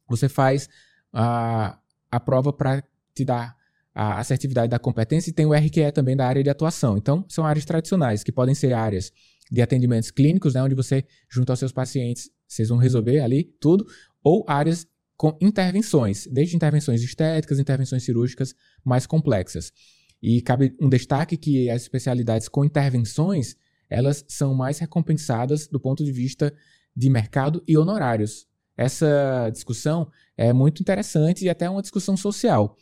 Você 0.08 0.30
faz 0.30 0.70
a, 1.12 1.80
a 2.12 2.20
prova 2.20 2.54
para 2.54 2.84
te 3.16 3.26
dar 3.26 3.58
a 4.00 4.20
assertividade 4.20 4.70
da 4.70 4.78
competência 4.78 5.32
e 5.32 5.34
tem 5.34 5.48
o 5.48 5.54
RQE 5.54 5.92
também 5.92 6.16
da 6.16 6.28
área 6.28 6.44
de 6.44 6.52
atuação. 6.52 6.98
Então, 6.98 7.26
são 7.28 7.44
áreas 7.44 7.66
tradicionais, 7.66 8.24
que 8.24 8.32
podem 8.32 8.54
ser 8.54 8.72
áreas 8.72 9.12
de 9.52 9.60
atendimentos 9.60 10.12
clínicos, 10.12 10.54
né, 10.54 10.62
onde 10.62 10.76
você, 10.76 11.04
junto 11.28 11.50
aos 11.50 11.58
seus 11.58 11.72
pacientes, 11.72 12.30
vocês 12.48 12.70
vão 12.70 12.78
resolver 12.78 13.20
ali 13.22 13.46
tudo, 13.60 13.88
ou 14.24 14.46
áreas 14.48 14.86
com 15.16 15.36
intervenções, 15.42 16.28
desde 16.32 16.56
intervenções 16.56 17.02
estéticas, 17.02 17.58
intervenções 17.58 18.04
cirúrgicas 18.04 18.54
mais 18.86 19.08
complexas. 19.08 19.74
E 20.22 20.44
cabe 20.44 20.76
um 20.80 20.90
destaque 20.90 21.36
que 21.36 21.68
as 21.68 21.82
especialidades 21.82 22.48
com 22.48 22.64
intervenções, 22.64 23.56
elas 23.90 24.24
são 24.28 24.54
mais 24.54 24.78
recompensadas 24.78 25.68
do 25.68 25.80
ponto 25.80 26.06
de 26.06 26.12
vista 26.12 26.54
de 26.96 27.10
mercado 27.10 27.64
e 27.68 27.76
honorários. 27.76 28.46
Essa 28.78 29.50
discussão 29.52 30.08
é 30.38 30.54
muito 30.54 30.84
interessante 30.84 31.46
e 31.46 31.50
até 31.50 31.68
uma 31.68 31.82
discussão 31.82 32.16
social. 32.16 32.78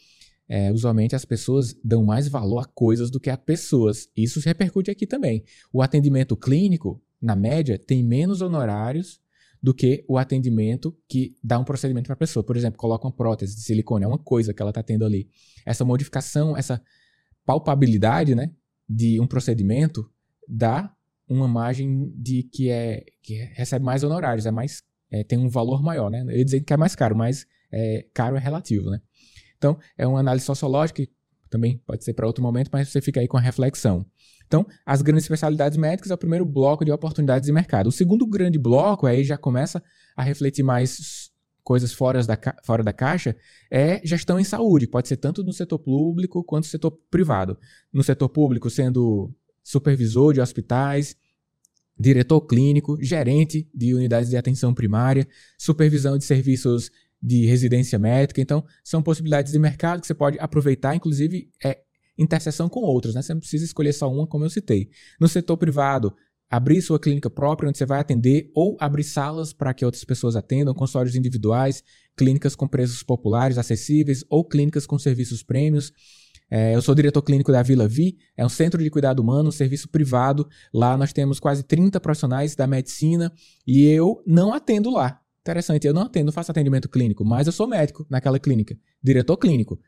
É, 0.48 0.72
usualmente 0.72 1.16
as 1.16 1.26
pessoas 1.26 1.76
dão 1.84 2.04
mais 2.04 2.28
valor 2.28 2.60
a 2.60 2.66
coisas 2.66 3.10
do 3.10 3.20
que 3.20 3.30
a 3.30 3.38
pessoas. 3.38 4.08
Isso 4.16 4.40
se 4.42 4.48
repercute 4.48 4.92
aqui 4.92 5.08
também. 5.08 5.44
O 5.74 5.82
atendimento 5.82 6.38
clínico, 6.38 7.02
na 7.22 7.36
média, 7.36 7.80
tem 7.80 8.04
menos 8.04 8.42
honorários 8.42 9.20
do 9.62 9.74
que 9.74 10.06
o 10.08 10.18
atendimento 10.18 10.96
que 11.10 11.36
dá 11.44 11.58
um 11.58 11.64
procedimento 11.64 12.06
para 12.06 12.14
a 12.14 12.18
pessoa. 12.18 12.44
Por 12.44 12.56
exemplo, 12.56 12.78
coloca 12.78 13.08
uma 13.08 13.12
prótese 13.12 13.56
de 13.56 13.62
silicone, 13.62 14.06
é 14.06 14.08
uma 14.08 14.20
coisa 14.20 14.54
que 14.54 14.62
ela 14.62 14.70
está 14.70 14.84
tendo 14.84 15.04
ali. 15.04 15.28
Essa 15.66 15.84
modificação, 15.84 16.56
essa 16.56 16.80
palpabilidade 17.44 18.36
né, 18.36 18.52
de 18.88 19.20
um 19.20 19.26
procedimento 19.26 20.08
dá 20.48 20.94
uma 21.28 21.48
margem 21.48 22.14
de 22.16 22.44
que, 22.44 22.70
é, 22.70 23.04
que 23.24 23.34
recebe 23.54 23.84
mais 23.84 24.04
honorários, 24.04 24.46
é 24.46 24.52
mais, 24.52 24.84
é, 25.10 25.24
tem 25.24 25.40
um 25.40 25.50
valor 25.50 25.82
maior. 25.82 26.12
Né? 26.12 26.22
Eu 26.22 26.38
ia 26.38 26.46
dizer 26.46 26.62
que 26.62 26.72
é 26.72 26.78
mais 26.78 26.96
caro, 26.96 27.16
mas 27.16 27.48
é, 27.72 28.06
caro 28.14 28.36
é 28.36 28.40
relativo. 28.40 28.92
Né? 28.92 29.02
Então, 29.58 29.78
é 29.98 30.06
uma 30.06 30.20
análise 30.20 30.46
sociológica, 30.46 31.06
que 31.06 31.12
também 31.50 31.78
pode 31.86 32.04
ser 32.04 32.14
para 32.14 32.28
outro 32.28 32.44
momento, 32.44 32.70
mas 32.72 32.90
você 32.90 33.02
fica 33.02 33.20
aí 33.20 33.28
com 33.28 33.38
a 33.38 33.42
reflexão. 33.42 34.06
Então, 34.48 34.66
as 34.86 35.02
grandes 35.02 35.26
especialidades 35.26 35.78
médicas 35.78 36.12
é 36.12 36.14
o 36.14 36.18
primeiro 36.18 36.46
bloco 36.46 36.86
de 36.86 36.92
oportunidades 36.92 37.48
de 37.48 37.52
mercado. 37.54 37.88
O 37.88 37.92
segundo 37.92 38.26
grande 38.28 38.60
bloco, 38.60 39.08
aí 39.08 39.24
já 39.24 39.38
começa 39.38 39.82
a 40.16 40.24
refletir 40.24 40.64
mais 40.64 41.32
coisas 41.64 41.92
fora 41.92 42.24
da, 42.24 42.38
fora 42.64 42.84
da 42.84 42.94
caixa, 42.94 43.36
é 43.72 44.00
gestão 44.06 44.40
em 44.40 44.44
saúde. 44.44 44.86
Pode 44.86 45.08
ser 45.08 45.18
tanto 45.18 45.44
no 45.44 45.52
setor 45.52 45.80
público 45.80 46.44
quanto 46.44 46.66
no 46.66 46.70
setor 46.70 46.92
privado. 47.10 47.58
No 47.92 48.04
setor 48.04 48.30
público, 48.30 48.70
sendo 48.70 49.34
supervisor 49.64 50.32
de 50.32 50.40
hospitais, 50.40 51.18
diretor 51.98 52.42
clínico, 52.42 52.98
gerente 53.02 53.68
de 53.74 53.96
unidades 53.96 54.30
de 54.30 54.38
atenção 54.38 54.76
primária, 54.76 55.28
supervisão 55.58 56.18
de 56.20 56.26
serviços 56.26 56.92
de 57.26 57.48
residência 57.48 57.98
médica. 57.98 58.40
Então, 58.40 58.64
são 58.84 59.02
possibilidades 59.02 59.52
de 59.52 59.58
mercado 59.58 60.00
que 60.00 60.08
você 60.08 60.14
pode 60.14 60.38
aproveitar, 60.40 60.96
inclusive 60.96 61.50
é 61.64 61.80
interseção 62.18 62.70
com 62.70 62.82
outras, 62.82 63.16
né? 63.16 63.22
Você 63.22 63.34
não 63.34 63.42
precisa 63.42 63.66
escolher 63.66 63.94
só 63.94 64.10
uma, 64.10 64.28
como 64.28 64.46
eu 64.46 64.50
citei. 64.50 64.90
No 65.20 65.28
setor 65.28 65.58
privado, 65.58 66.16
abrir 66.50 66.82
sua 66.82 67.00
clínica 67.00 67.30
própria, 67.30 67.68
onde 67.68 67.78
você 67.78 67.86
vai 67.86 68.00
atender, 68.00 68.52
ou 68.54 68.78
abrir 68.80 69.04
salas 69.04 69.52
para 69.52 69.74
que 69.74 69.84
outras 69.84 70.04
pessoas 70.04 70.36
atendam, 70.36 70.74
consultórios 70.74 71.16
individuais, 71.16 71.84
clínicas 72.16 72.56
com 72.56 72.68
preços 72.68 73.02
populares, 73.02 73.58
acessíveis, 73.58 74.24
ou 74.30 74.46
clínicas 74.46 74.86
com 74.86 74.98
serviços 75.00 75.42
prêmios. 75.42 75.92
É, 76.50 76.76
eu 76.76 76.82
sou 76.82 76.94
diretor 76.94 77.24
clínico 77.24 77.52
da 77.52 77.64
Vila 77.64 77.88
Vi, 77.88 78.18
é 78.38 78.46
um 78.46 78.50
centro 78.50 78.82
de 78.82 78.90
cuidado 78.92 79.20
humano, 79.20 79.50
um 79.50 79.52
serviço 79.52 79.90
privado. 79.90 80.48
Lá 80.72 80.96
nós 80.96 81.12
temos 81.12 81.40
quase 81.40 81.64
30 81.64 82.00
profissionais 82.00 82.56
da 82.56 82.68
medicina 82.68 83.34
e 83.66 83.84
eu 83.88 84.22
não 84.28 84.54
atendo 84.54 84.92
lá. 84.92 85.25
Interessante, 85.46 85.86
eu 85.86 85.94
não 85.94 86.02
atendo, 86.02 86.32
faço 86.32 86.50
atendimento 86.50 86.90
clínico, 86.90 87.24
mas 87.24 87.46
eu 87.46 87.54
sou 87.54 87.68
médico 87.68 88.04
naquela 88.10 88.40
clínica, 88.40 88.76
diretor 89.00 89.38
clínico, 89.38 89.80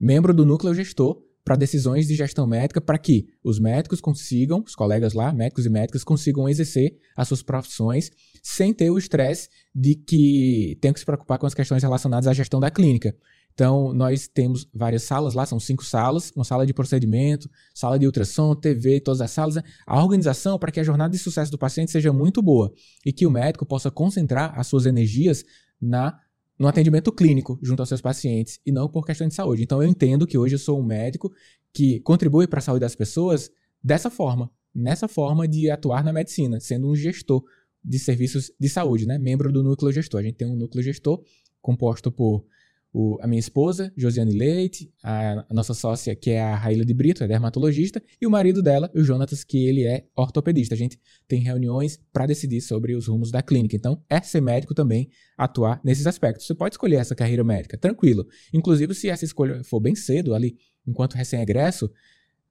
membro 0.00 0.32
do 0.32 0.46
núcleo 0.46 0.72
gestor 0.72 1.22
para 1.44 1.54
decisões 1.54 2.06
de 2.06 2.14
gestão 2.14 2.46
médica, 2.46 2.80
para 2.80 2.96
que 2.96 3.26
os 3.44 3.58
médicos 3.58 4.00
consigam, 4.00 4.64
os 4.66 4.74
colegas 4.74 5.12
lá, 5.12 5.30
médicos 5.30 5.66
e 5.66 5.68
médicas, 5.68 6.02
consigam 6.02 6.48
exercer 6.48 6.96
as 7.14 7.28
suas 7.28 7.42
profissões 7.42 8.10
sem 8.42 8.72
ter 8.72 8.88
o 8.90 8.96
estresse 8.96 9.50
de 9.74 9.96
que 9.96 10.78
tem 10.80 10.94
que 10.94 11.00
se 11.00 11.04
preocupar 11.04 11.38
com 11.38 11.44
as 11.44 11.52
questões 11.52 11.82
relacionadas 11.82 12.26
à 12.26 12.32
gestão 12.32 12.58
da 12.58 12.70
clínica. 12.70 13.14
Então, 13.54 13.92
nós 13.92 14.26
temos 14.26 14.68
várias 14.74 15.02
salas 15.02 15.34
lá, 15.34 15.44
são 15.44 15.60
cinco 15.60 15.84
salas, 15.84 16.32
uma 16.34 16.44
sala 16.44 16.66
de 16.66 16.72
procedimento, 16.72 17.50
sala 17.74 17.98
de 17.98 18.06
ultrassom, 18.06 18.54
TV, 18.54 19.00
todas 19.00 19.20
as 19.20 19.30
salas. 19.30 19.56
A 19.86 20.02
organização 20.02 20.58
para 20.58 20.72
que 20.72 20.80
a 20.80 20.84
jornada 20.84 21.12
de 21.12 21.18
sucesso 21.18 21.50
do 21.50 21.58
paciente 21.58 21.90
seja 21.90 22.12
muito 22.12 22.40
boa 22.40 22.72
e 23.04 23.12
que 23.12 23.26
o 23.26 23.30
médico 23.30 23.66
possa 23.66 23.90
concentrar 23.90 24.58
as 24.58 24.66
suas 24.66 24.86
energias 24.86 25.44
na 25.80 26.18
no 26.58 26.68
atendimento 26.68 27.10
clínico 27.10 27.58
junto 27.60 27.80
aos 27.80 27.88
seus 27.88 28.00
pacientes 28.00 28.60
e 28.64 28.70
não 28.70 28.88
por 28.88 29.04
questão 29.04 29.26
de 29.26 29.34
saúde. 29.34 29.62
Então, 29.62 29.82
eu 29.82 29.88
entendo 29.88 30.26
que 30.26 30.38
hoje 30.38 30.54
eu 30.54 30.58
sou 30.58 30.78
um 30.78 30.82
médico 30.82 31.32
que 31.72 31.98
contribui 32.00 32.46
para 32.46 32.58
a 32.58 32.62
saúde 32.62 32.80
das 32.80 32.94
pessoas 32.94 33.50
dessa 33.82 34.08
forma, 34.08 34.48
nessa 34.72 35.08
forma 35.08 35.48
de 35.48 35.70
atuar 35.70 36.04
na 36.04 36.12
medicina, 36.12 36.60
sendo 36.60 36.88
um 36.88 36.94
gestor 36.94 37.42
de 37.84 37.98
serviços 37.98 38.52
de 38.60 38.68
saúde, 38.68 39.06
né? 39.06 39.18
membro 39.18 39.50
do 39.50 39.62
núcleo 39.62 39.90
gestor. 39.90 40.20
A 40.20 40.22
gente 40.22 40.36
tem 40.36 40.46
um 40.46 40.54
núcleo 40.54 40.84
gestor 40.84 41.20
composto 41.60 42.12
por 42.12 42.44
o, 42.92 43.18
a 43.22 43.26
minha 43.26 43.40
esposa, 43.40 43.90
Josiane 43.96 44.32
Leite, 44.32 44.92
a, 45.02 45.46
a, 45.48 45.54
nossa 45.54 45.72
sócia, 45.72 46.14
que 46.14 46.30
é 46.30 46.42
a 46.42 46.54
Raíla 46.54 46.84
de 46.84 46.92
Brito, 46.92 47.24
é 47.24 47.28
dermatologista, 47.28 48.02
e 48.20 48.26
o 48.26 48.30
marido 48.30 48.62
dela, 48.62 48.90
o 48.94 49.02
Jonatas, 49.02 49.42
que 49.42 49.64
ele 49.66 49.84
é 49.84 50.04
ortopedista. 50.14 50.74
A 50.74 50.78
gente 50.78 51.00
tem 51.26 51.40
reuniões 51.40 51.98
para 52.12 52.26
decidir 52.26 52.60
sobre 52.60 52.94
os 52.94 53.06
rumos 53.06 53.30
da 53.30 53.40
clínica. 53.40 53.74
Então, 53.74 54.02
é 54.10 54.20
ser 54.20 54.42
médico 54.42 54.74
também 54.74 55.08
atuar 55.38 55.80
nesses 55.82 56.06
aspectos. 56.06 56.46
Você 56.46 56.54
pode 56.54 56.74
escolher 56.74 56.96
essa 56.96 57.14
carreira 57.14 57.42
médica, 57.42 57.78
tranquilo. 57.78 58.26
Inclusive, 58.52 58.94
se 58.94 59.08
essa 59.08 59.24
escolha 59.24 59.64
for 59.64 59.80
bem 59.80 59.94
cedo, 59.94 60.34
ali, 60.34 60.58
enquanto 60.86 61.14
recém-egresso, 61.14 61.90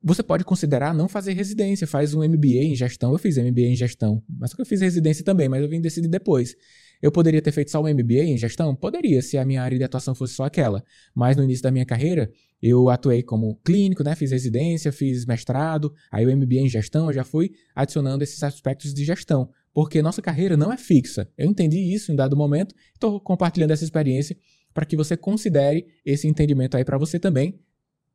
você 0.04 0.24
pode 0.24 0.44
considerar 0.44 0.92
não 0.96 1.08
fazer 1.08 1.34
residência, 1.34 1.86
faz 1.86 2.16
um 2.16 2.28
MBA 2.28 2.64
em 2.64 2.76
gestão. 2.76 3.12
Eu 3.12 3.20
fiz 3.20 3.38
MBA 3.38 3.68
em 3.68 3.76
gestão, 3.76 4.24
mas 4.28 4.52
eu 4.58 4.66
fiz 4.66 4.82
residência 4.82 5.24
também, 5.24 5.48
mas 5.48 5.62
eu 5.62 5.70
vim 5.70 5.80
decidir 5.80 6.08
depois. 6.08 6.56
Eu 7.02 7.12
poderia 7.12 7.42
ter 7.42 7.52
feito 7.52 7.72
só 7.72 7.82
um 7.82 7.90
MBA 7.92 8.24
em 8.24 8.38
gestão? 8.38 8.76
Poderia, 8.76 9.22
se 9.22 9.38
a 9.38 9.44
minha 9.44 9.62
área 9.64 9.78
de 9.78 9.84
atuação 9.84 10.14
fosse 10.14 10.36
só 10.36 10.44
aquela. 10.44 10.84
Mas 11.16 11.36
no 11.36 11.44
início 11.44 11.64
da 11.64 11.72
minha 11.72 11.86
carreira, 11.86 12.32
eu 12.62 12.90
atuei 12.90 13.24
como 13.24 13.60
clínico, 13.64 14.04
né? 14.04 14.16
Fiz 14.16 14.32
residência, 14.32 14.92
fiz 14.92 15.26
mestrado, 15.26 15.94
aí 16.12 16.26
o 16.26 16.38
MBA 16.38 16.60
em 16.60 16.70
gestão, 16.70 17.08
eu 17.08 17.14
já 17.14 17.24
fui 17.24 17.52
adicionando 17.76 18.24
esses 18.24 18.44
aspectos 18.44 18.94
de 18.94 19.04
gestão. 19.04 19.50
Porque 19.74 20.02
nossa 20.02 20.22
carreira 20.22 20.56
não 20.56 20.72
é 20.72 20.78
fixa. 20.78 21.28
Eu 21.38 21.48
entendi 21.48 21.80
isso 21.80 22.12
em 22.12 22.16
dado 22.16 22.38
momento, 22.38 22.76
estou 22.94 23.20
compartilhando 23.20 23.72
essa 23.72 23.84
experiência 23.84 24.38
para 24.74 24.86
que 24.86 24.96
você 24.96 25.18
considere 25.18 25.88
esse 26.06 26.28
entendimento 26.28 26.78
aí 26.78 26.86
para 26.86 26.98
você 26.98 27.20
também. 27.20 27.60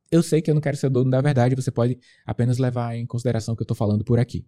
Eu 0.09 0.23
sei 0.23 0.41
que 0.41 0.49
eu 0.49 0.55
não 0.55 0.61
quero 0.61 0.77
ser 0.77 0.89
dono 0.89 1.11
da 1.11 1.19
verdade, 1.19 1.55
você 1.55 1.69
pode 1.69 1.99
apenas 2.25 2.57
levar 2.57 2.95
em 2.95 3.05
consideração 3.05 3.53
o 3.53 3.57
que 3.57 3.61
eu 3.61 3.65
estou 3.65 3.75
falando 3.75 4.05
por 4.05 4.19
aqui. 4.19 4.45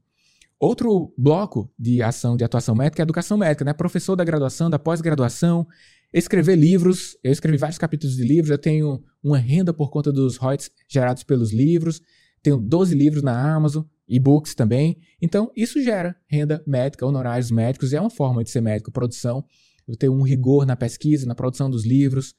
Outro 0.60 1.14
bloco 1.18 1.72
de 1.80 2.02
ação 2.02 2.36
de 2.36 2.44
atuação 2.44 2.76
médica 2.76 3.02
é 3.02 3.04
a 3.04 3.06
educação 3.06 3.38
médica, 3.38 3.64
né? 3.64 3.72
Professor 3.72 4.16
da 4.16 4.26
graduação, 4.26 4.70
da 4.70 4.78
pós-graduação, 4.78 5.66
escrever 6.14 6.58
livros. 6.58 7.18
Eu 7.24 7.32
escrevi 7.32 7.58
vários 7.58 7.78
capítulos 7.78 8.18
de 8.18 8.24
livros, 8.24 8.50
eu 8.50 8.58
tenho 8.58 9.02
uma 9.24 9.38
renda 9.38 9.74
por 9.74 9.90
conta 9.90 10.12
dos 10.12 10.36
royalties 10.36 10.70
gerados 10.88 11.24
pelos 11.24 11.54
livros. 11.54 12.02
Tenho 12.44 12.58
12 12.58 12.94
livros 12.94 13.24
na 13.24 13.56
Amazon, 13.56 13.84
e-books 14.08 14.54
também. 14.54 14.98
Então, 15.22 15.52
isso 15.56 15.82
gera 15.82 16.16
renda 16.28 16.62
médica, 16.68 17.06
honorários 17.06 17.52
médicos, 17.52 17.94
e 17.94 17.96
é 17.96 18.02
uma 18.02 18.10
forma 18.10 18.44
de 18.44 18.50
ser 18.50 18.62
médico, 18.62 18.92
produção. 18.92 19.46
Eu 19.88 19.96
tenho 19.96 20.14
um 20.14 20.24
rigor 20.24 20.66
na 20.66 20.76
pesquisa, 20.76 21.26
na 21.26 21.36
produção 21.36 21.70
dos 21.70 21.86
livros. 21.86 22.36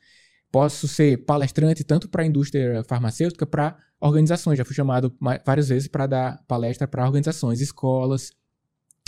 Posso 0.50 0.88
ser 0.88 1.24
palestrante 1.24 1.84
tanto 1.84 2.08
para 2.08 2.22
a 2.22 2.26
indústria 2.26 2.82
farmacêutica, 2.84 3.46
para 3.46 3.76
organizações. 4.00 4.58
Já 4.58 4.64
fui 4.64 4.74
chamado 4.74 5.14
várias 5.44 5.68
vezes 5.68 5.88
para 5.88 6.06
dar 6.06 6.44
palestra 6.48 6.88
para 6.88 7.04
organizações, 7.04 7.60
escolas. 7.60 8.32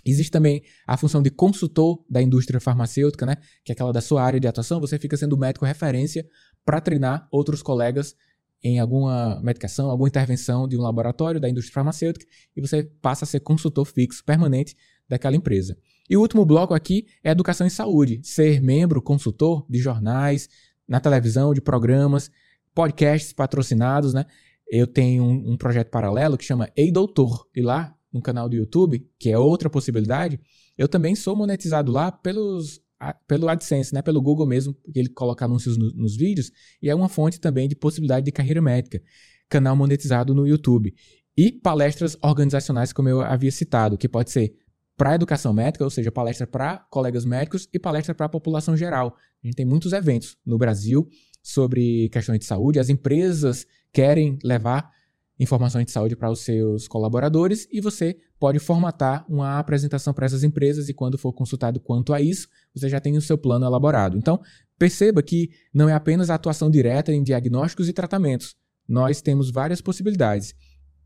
Existe 0.04 0.30
também 0.30 0.62
a 0.86 0.96
função 0.96 1.22
de 1.22 1.30
consultor 1.30 2.04
da 2.08 2.20
indústria 2.20 2.60
farmacêutica, 2.60 3.24
né? 3.24 3.36
Que 3.64 3.72
é 3.72 3.74
aquela 3.74 3.92
da 3.92 4.00
sua 4.00 4.22
área 4.22 4.38
de 4.38 4.46
atuação. 4.46 4.80
Você 4.80 4.98
fica 4.98 5.16
sendo 5.16 5.36
médico 5.36 5.64
referência 5.64 6.26
para 6.64 6.80
treinar 6.80 7.28
outros 7.30 7.62
colegas 7.62 8.16
em 8.62 8.78
alguma 8.78 9.40
medicação, 9.42 9.90
alguma 9.90 10.08
intervenção 10.08 10.68
de 10.68 10.76
um 10.76 10.80
laboratório 10.80 11.40
da 11.40 11.48
indústria 11.48 11.74
farmacêutica 11.74 12.24
e 12.56 12.60
você 12.60 12.84
passa 12.84 13.24
a 13.24 13.26
ser 13.26 13.40
consultor 13.40 13.84
fixo, 13.84 14.24
permanente 14.24 14.76
daquela 15.08 15.34
empresa. 15.34 15.76
E 16.08 16.16
o 16.16 16.20
último 16.20 16.44
bloco 16.44 16.72
aqui 16.72 17.06
é 17.24 17.30
educação 17.30 17.66
em 17.66 17.70
saúde, 17.70 18.20
ser 18.22 18.60
membro, 18.60 19.02
consultor 19.02 19.66
de 19.68 19.78
jornais, 19.78 20.48
na 20.92 21.00
televisão, 21.00 21.54
de 21.54 21.60
programas, 21.62 22.30
podcasts 22.74 23.32
patrocinados, 23.32 24.12
né? 24.12 24.26
eu 24.70 24.86
tenho 24.86 25.24
um, 25.24 25.52
um, 25.52 25.56
projeto 25.56 25.88
paralelo 25.88 26.36
que 26.36 26.44
chama 26.44 26.70
Ei 26.76 26.92
Doutor. 26.92 27.48
E 27.56 27.62
lá, 27.62 27.96
no 28.12 28.20
canal 28.20 28.46
do 28.46 28.56
YouTube, 28.56 29.06
que 29.18 29.30
é 29.30 29.38
outra 29.38 29.70
possibilidade, 29.70 30.38
eu 30.76 30.86
também 30.86 31.14
sou 31.14 31.34
monetizado 31.34 31.90
lá 31.90 32.12
pelos 32.12 32.78
pelo 33.26 33.48
AdSense, 33.48 33.92
né? 33.92 34.00
Pelo 34.00 34.22
Google 34.22 34.46
mesmo, 34.46 34.74
porque 34.74 34.98
ele 35.00 35.08
coloca 35.08 35.44
anúncios 35.44 35.76
no, 35.76 35.90
nos 35.92 36.14
vídeos, 36.14 36.52
e 36.80 36.88
é 36.88 36.94
uma 36.94 37.08
fonte 37.08 37.40
também 37.40 37.66
de 37.68 37.74
possibilidade 37.74 38.24
de 38.24 38.30
carreira 38.30 38.62
médica. 38.62 39.02
Canal 39.48 39.74
monetizado 39.74 40.34
no 40.34 40.46
YouTube. 40.46 40.94
E 41.36 41.50
palestras 41.50 42.16
organizacionais, 42.22 42.92
como 42.92 43.08
eu 43.08 43.20
havia 43.22 43.50
citado, 43.50 43.98
que 43.98 44.08
pode 44.08 44.30
ser 44.30 44.54
para 45.02 45.16
educação 45.16 45.52
médica, 45.52 45.82
ou 45.82 45.90
seja, 45.90 46.12
palestra 46.12 46.46
para 46.46 46.78
colegas 46.88 47.24
médicos 47.24 47.68
e 47.72 47.76
palestra 47.76 48.14
para 48.14 48.26
a 48.26 48.28
população 48.28 48.76
geral. 48.76 49.16
A 49.42 49.46
gente 49.48 49.56
tem 49.56 49.66
muitos 49.66 49.92
eventos 49.92 50.36
no 50.46 50.56
Brasil 50.56 51.08
sobre 51.42 52.08
questões 52.10 52.38
de 52.38 52.44
saúde, 52.44 52.78
as 52.78 52.88
empresas 52.88 53.66
querem 53.92 54.38
levar 54.44 54.92
informações 55.40 55.86
de 55.86 55.90
saúde 55.90 56.14
para 56.14 56.30
os 56.30 56.42
seus 56.42 56.86
colaboradores 56.86 57.66
e 57.72 57.80
você 57.80 58.16
pode 58.38 58.60
formatar 58.60 59.26
uma 59.28 59.58
apresentação 59.58 60.14
para 60.14 60.24
essas 60.24 60.44
empresas 60.44 60.88
e 60.88 60.94
quando 60.94 61.18
for 61.18 61.32
consultado 61.32 61.80
quanto 61.80 62.14
a 62.14 62.20
isso, 62.20 62.46
você 62.72 62.88
já 62.88 63.00
tem 63.00 63.16
o 63.16 63.20
seu 63.20 63.36
plano 63.36 63.66
elaborado. 63.66 64.16
Então, 64.16 64.40
perceba 64.78 65.20
que 65.20 65.50
não 65.74 65.88
é 65.88 65.94
apenas 65.94 66.30
a 66.30 66.36
atuação 66.36 66.70
direta 66.70 67.12
em 67.12 67.24
diagnósticos 67.24 67.88
e 67.88 67.92
tratamentos. 67.92 68.54
Nós 68.88 69.20
temos 69.20 69.50
várias 69.50 69.80
possibilidades 69.80 70.54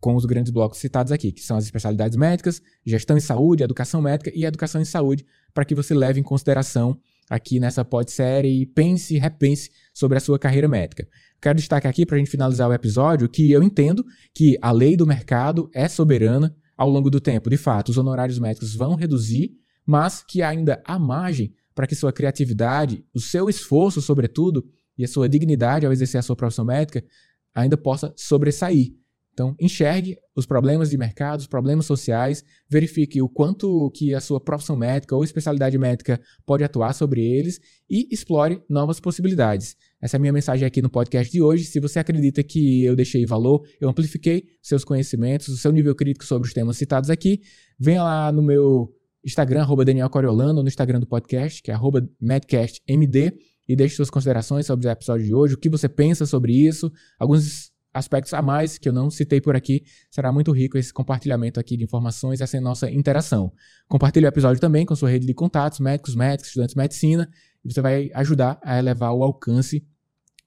com 0.01 0.15
os 0.15 0.25
grandes 0.25 0.53
blocos 0.53 0.79
citados 0.79 1.13
aqui, 1.13 1.33
que 1.33 1.43
são 1.43 1.57
as 1.57 1.65
especialidades 1.65 2.17
médicas, 2.17 2.61
gestão 2.85 3.17
em 3.17 3.21
saúde, 3.21 3.63
educação 3.63 4.03
médica 4.03 4.31
e 4.35 4.45
educação 4.45 4.81
em 4.81 4.85
saúde, 4.85 5.25
para 5.55 5.65
que 5.65 5.75
você 5.75 5.95
leve 5.95 6.21
em 6.21 6.23
consideração 6.23 6.99
aqui 7.29 7.59
nessa 7.59 7.85
pod-série 7.85 8.63
e 8.63 8.67
pense, 8.67 9.19
repense 9.19 9.71
sobre 9.93 10.17
a 10.17 10.21
sua 10.21 10.39
carreira 10.39 10.69
médica. 10.69 11.09
Quero 11.41 11.57
destacar 11.59 11.91
aqui, 11.91 12.07
para 12.07 12.17
a 12.17 12.19
gente 12.19 12.31
finalizar 12.31 12.69
o 12.69 12.73
episódio, 12.73 13.29
que 13.29 13.51
eu 13.51 13.63
entendo 13.63 14.05
que 14.35 14.57
a 14.63 14.71
lei 14.71 14.97
do 14.97 15.07
mercado 15.07 15.69
é 15.75 15.89
soberana 15.89 16.55
ao 16.77 16.89
longo 16.89 17.11
do 17.11 17.21
tempo. 17.21 17.51
De 17.51 17.57
fato, 17.57 17.89
os 17.89 17.99
honorários 17.99 18.39
médicos 18.39 18.75
vão 18.75 18.95
reduzir, 18.95 19.53
mas 19.85 20.23
que 20.23 20.43
ainda 20.43 20.83
há 20.85 20.99
margem 20.99 21.53
para 21.75 21.87
que 21.87 21.95
sua 21.95 22.13
criatividade, 22.13 23.05
o 23.15 23.21
seu 23.21 23.49
esforço, 23.49 24.01
sobretudo, 24.01 24.65
e 24.97 25.05
a 25.05 25.09
sua 25.09 25.29
dignidade 25.29 25.85
ao 25.85 25.93
exercer 25.93 26.19
a 26.19 26.23
sua 26.23 26.37
profissão 26.37 26.65
médica 26.65 27.05
ainda 27.55 27.77
possa 27.77 28.13
sobressair. 28.17 28.95
Então, 29.37 29.55
enxergue 29.61 30.17
os 30.35 30.47
problemas 30.47 30.89
de 30.89 30.97
mercado, 30.97 31.41
os 31.41 31.47
problemas 31.47 31.85
sociais, 31.85 32.43
verifique 32.71 33.21
o 33.21 33.29
quanto 33.29 33.91
que 33.91 34.15
a 34.15 34.21
sua 34.21 34.41
profissão 34.41 34.75
médica 34.75 35.15
ou 35.15 35.23
especialidade 35.23 35.77
médica 35.77 36.19
pode 36.47 36.65
atuar 36.65 36.95
sobre 36.95 37.23
eles 37.23 37.61
e 37.89 38.09
explore 38.11 38.63
novas 38.67 38.99
possibilidades. 38.99 39.77
Essa 40.01 40.17
é 40.17 40.19
a 40.19 40.21
minha 40.21 40.33
mensagem 40.33 40.67
aqui 40.67 40.81
no 40.81 40.89
podcast 40.89 41.31
de 41.31 41.43
hoje. 41.43 41.65
Se 41.65 41.79
você 41.79 41.99
acredita 41.99 42.43
que 42.43 42.83
eu 42.85 42.97
deixei 42.97 43.27
valor, 43.27 43.63
eu 43.79 43.91
amplifiquei 43.91 44.45
seus 44.63 44.85
conhecimentos, 44.85 45.49
o 45.49 45.59
seu 45.59 45.71
nível 45.71 45.95
crítico 45.95 46.25
sobre 46.25 46.49
os 46.49 46.55
temas 46.55 46.79
citados 46.79 47.11
aqui, 47.11 47.43
venha 47.79 48.03
lá 48.03 48.33
no 48.33 48.43
meu 48.43 48.91
Instagram, 49.23 49.61
arroba 49.61 49.85
Daniel 49.85 50.09
Coriolano, 50.09 50.61
ou 50.61 50.63
no 50.63 50.69
Instagram 50.69 50.99
do 50.99 51.07
podcast, 51.07 51.63
que 51.63 51.71
é 51.71 51.75
arroba 51.75 52.09
e 53.69 53.77
deixe 53.77 53.97
suas 53.97 54.09
considerações 54.09 54.65
sobre 54.65 54.87
o 54.87 54.91
episódio 54.91 55.27
de 55.27 55.35
hoje, 55.35 55.55
o 55.55 55.59
que 55.59 55.69
você 55.69 55.91
pensa 55.91 56.25
sobre 56.25 56.55
isso, 56.55 56.91
alguns 57.19 57.76
aspectos 57.97 58.33
a 58.35 58.43
mais 58.43 58.79
que 58.79 58.89
eu 58.89 58.93
não 58.93 59.11
citei 59.11 59.41
por 59.41 59.57
aqui. 59.57 59.83
Será 60.11 60.31
muito 60.31 60.53
rico 60.53 60.77
esse 60.77 60.93
compartilhamento 60.93 61.59
aqui 61.59 61.77
de 61.77 61.85
informações, 61.85 62.41
essa 62.41 62.61
nossa 62.61 62.91
interação. 62.91 63.53
Compartilhe 63.89 64.27
o 64.27 64.29
episódio 64.29 64.61
também 64.61 64.85
com 64.85 64.95
sua 64.95 65.11
rede 65.11 65.27
de 65.27 65.35
contatos, 65.35 65.81
médicos, 65.81 66.15
médicos, 66.15 66.49
estudantes 66.49 66.75
de 66.75 66.81
medicina, 66.81 67.31
e 67.65 67.73
você 67.73 67.81
vai 67.81 68.11
ajudar 68.15 68.61
a 68.63 68.79
elevar 68.79 69.13
o 69.13 69.23
alcance 69.23 69.85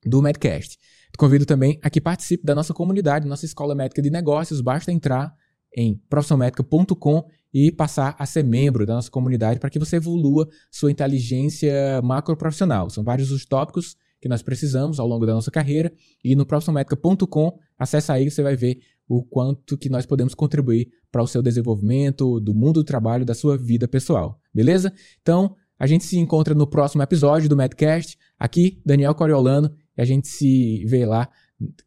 do 0.06 0.22
Medcast. 0.22 0.77
Te 1.12 1.18
convido 1.18 1.46
também 1.46 1.79
a 1.82 1.89
que 1.89 2.00
participe 2.00 2.46
da 2.46 2.53
nossa 2.53 2.74
comunidade, 2.74 3.27
nossa 3.27 3.46
escola 3.46 3.74
médica 3.75 4.01
de 4.01 4.10
negócios. 4.10 4.62
Basta 4.62 4.91
entrar 4.91 5.34
em 5.75 6.01
profissionalmedica.com 6.10 7.25
e 7.53 7.72
passar 7.72 8.15
a 8.20 8.25
ser 8.25 8.44
membro 8.44 8.86
da 8.86 8.94
nossa 8.94 9.10
comunidade 9.10 9.60
para 9.60 9.70
que 9.70 9.79
você 9.79 9.96
evolua 9.96 10.48
sua 10.72 10.91
inteligência 10.91 12.01
macroprofissional. 12.03 12.89
São 12.89 13.03
vários 13.03 13.32
os 13.32 13.46
tópicos 13.46 13.96
que 14.22 14.28
nós 14.28 14.42
precisamos 14.42 15.00
ao 15.00 15.08
longo 15.08 15.26
da 15.26 15.34
nossa 15.34 15.52
carreira. 15.52 15.92
E 16.24 16.36
no 16.36 16.46
profissionalmedica.com, 16.46 17.58
acessa 17.78 18.14
aí, 18.14 18.30
você 18.30 18.44
vai 18.44 18.56
ver 18.56 18.80
o 19.08 19.24
quanto 19.24 19.78
que 19.78 19.90
nós 19.90 20.06
podemos 20.06 20.36
contribuir 20.36 20.90
para 21.12 21.24
o 21.24 21.28
seu 21.28 21.42
desenvolvimento, 21.42 22.40
do 22.40 22.54
mundo 22.54 22.82
do 22.82 22.84
trabalho, 22.84 23.26
da 23.26 23.34
sua 23.34 23.58
vida 23.58 23.88
pessoal. 23.88 24.40
Beleza? 24.54 24.94
Então, 25.22 25.56
a 25.80 25.88
gente 25.88 26.04
se 26.04 26.18
encontra 26.18 26.54
no 26.54 26.68
próximo 26.68 27.02
episódio 27.02 27.50
do 27.50 27.56
Medcast. 27.56 28.18
Aqui, 28.38 28.82
Daniel 28.86 29.16
Coriolano, 29.16 29.74
e 29.98 30.02
a 30.02 30.06
gente 30.06 30.28
se 30.28 30.86
vê 30.86 31.06
lá 31.06 31.30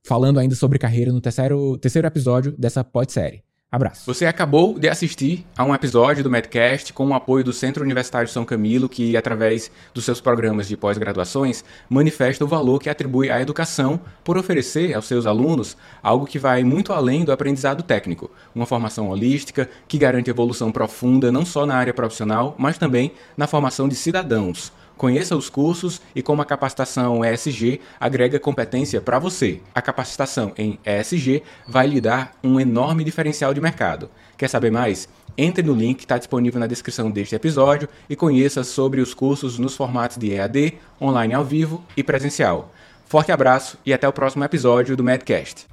falando 0.03 0.39
ainda 0.39 0.55
sobre 0.55 0.79
carreira 0.79 1.13
no 1.13 1.21
terceiro, 1.21 1.79
terceiro 1.79 2.09
episódio 2.09 2.57
dessa 2.59 2.83
pod-série. 2.83 3.45
Abraço. 3.73 4.03
Você 4.05 4.27
acabou 4.27 4.79
de 4.79 4.87
assistir 4.87 5.47
a 5.57 5.65
um 5.65 5.75
episódio 5.75 6.23
do 6.23 6.29
Medcast 6.29 6.93
com 6.93 7.07
o 7.07 7.15
apoio 7.15 7.43
do 7.43 7.55
Centro 7.55 7.83
Universitário 7.83 8.29
São 8.29 8.45
Camilo, 8.45 8.87
que, 8.87 9.17
através 9.17 9.71
dos 9.95 10.05
seus 10.05 10.21
programas 10.21 10.69
de 10.69 10.77
pós-graduações, 10.77 11.65
manifesta 11.89 12.45
o 12.45 12.47
valor 12.47 12.79
que 12.79 12.91
atribui 12.91 13.31
à 13.31 13.41
educação 13.41 13.99
por 14.23 14.37
oferecer 14.37 14.93
aos 14.93 15.07
seus 15.07 15.25
alunos 15.25 15.75
algo 16.03 16.27
que 16.27 16.39
vai 16.39 16.63
muito 16.63 16.93
além 16.93 17.25
do 17.25 17.33
aprendizado 17.33 17.83
técnico, 17.83 18.31
uma 18.55 18.67
formação 18.67 19.09
holística 19.09 19.67
que 19.89 19.97
garante 19.97 20.29
evolução 20.29 20.71
profunda 20.71 21.33
não 21.33 21.47
só 21.47 21.65
na 21.65 21.75
área 21.75 21.95
profissional, 21.95 22.55
mas 22.59 22.77
também 22.77 23.13
na 23.39 23.47
formação 23.47 23.89
de 23.89 23.95
cidadãos 23.95 24.71
Conheça 25.03 25.35
os 25.35 25.51
cursos 25.51 26.01
e 26.15 26.23
como 26.23 26.43
a 26.43 26.45
capacitação 26.45 27.25
ESG 27.25 27.81
agrega 27.99 28.39
competência 28.39 29.01
para 29.01 29.19
você. 29.19 29.61
A 29.75 29.83
capacitação 29.83 30.53
em 30.57 30.79
ESG 30.87 31.43
vai 31.67 31.89
lhe 31.89 32.01
dar 32.01 32.37
um 32.41 32.61
enorme 32.61 33.03
diferencial 33.03 33.53
de 33.53 33.61
mercado. 33.61 34.09
Quer 34.39 34.47
saber 34.47 34.71
mais? 34.71 35.09
Entre 35.37 35.61
no 35.61 35.75
link 35.75 35.97
que 35.97 36.05
está 36.05 36.19
disponível 36.19 36.61
na 36.61 36.69
descrição 36.69 37.11
deste 37.11 37.35
episódio 37.35 37.89
e 38.09 38.15
conheça 38.15 38.63
sobre 38.63 39.01
os 39.01 39.13
cursos 39.13 39.59
nos 39.59 39.75
formatos 39.75 40.19
de 40.19 40.35
EAD, 40.35 40.75
online 41.01 41.35
ao 41.35 41.45
vivo 41.45 41.83
e 41.97 42.05
presencial. 42.05 42.73
Forte 43.05 43.33
abraço 43.33 43.77
e 43.85 43.93
até 43.93 44.07
o 44.07 44.13
próximo 44.13 44.45
episódio 44.45 44.97
do 44.97 45.03
Medcast. 45.03 45.72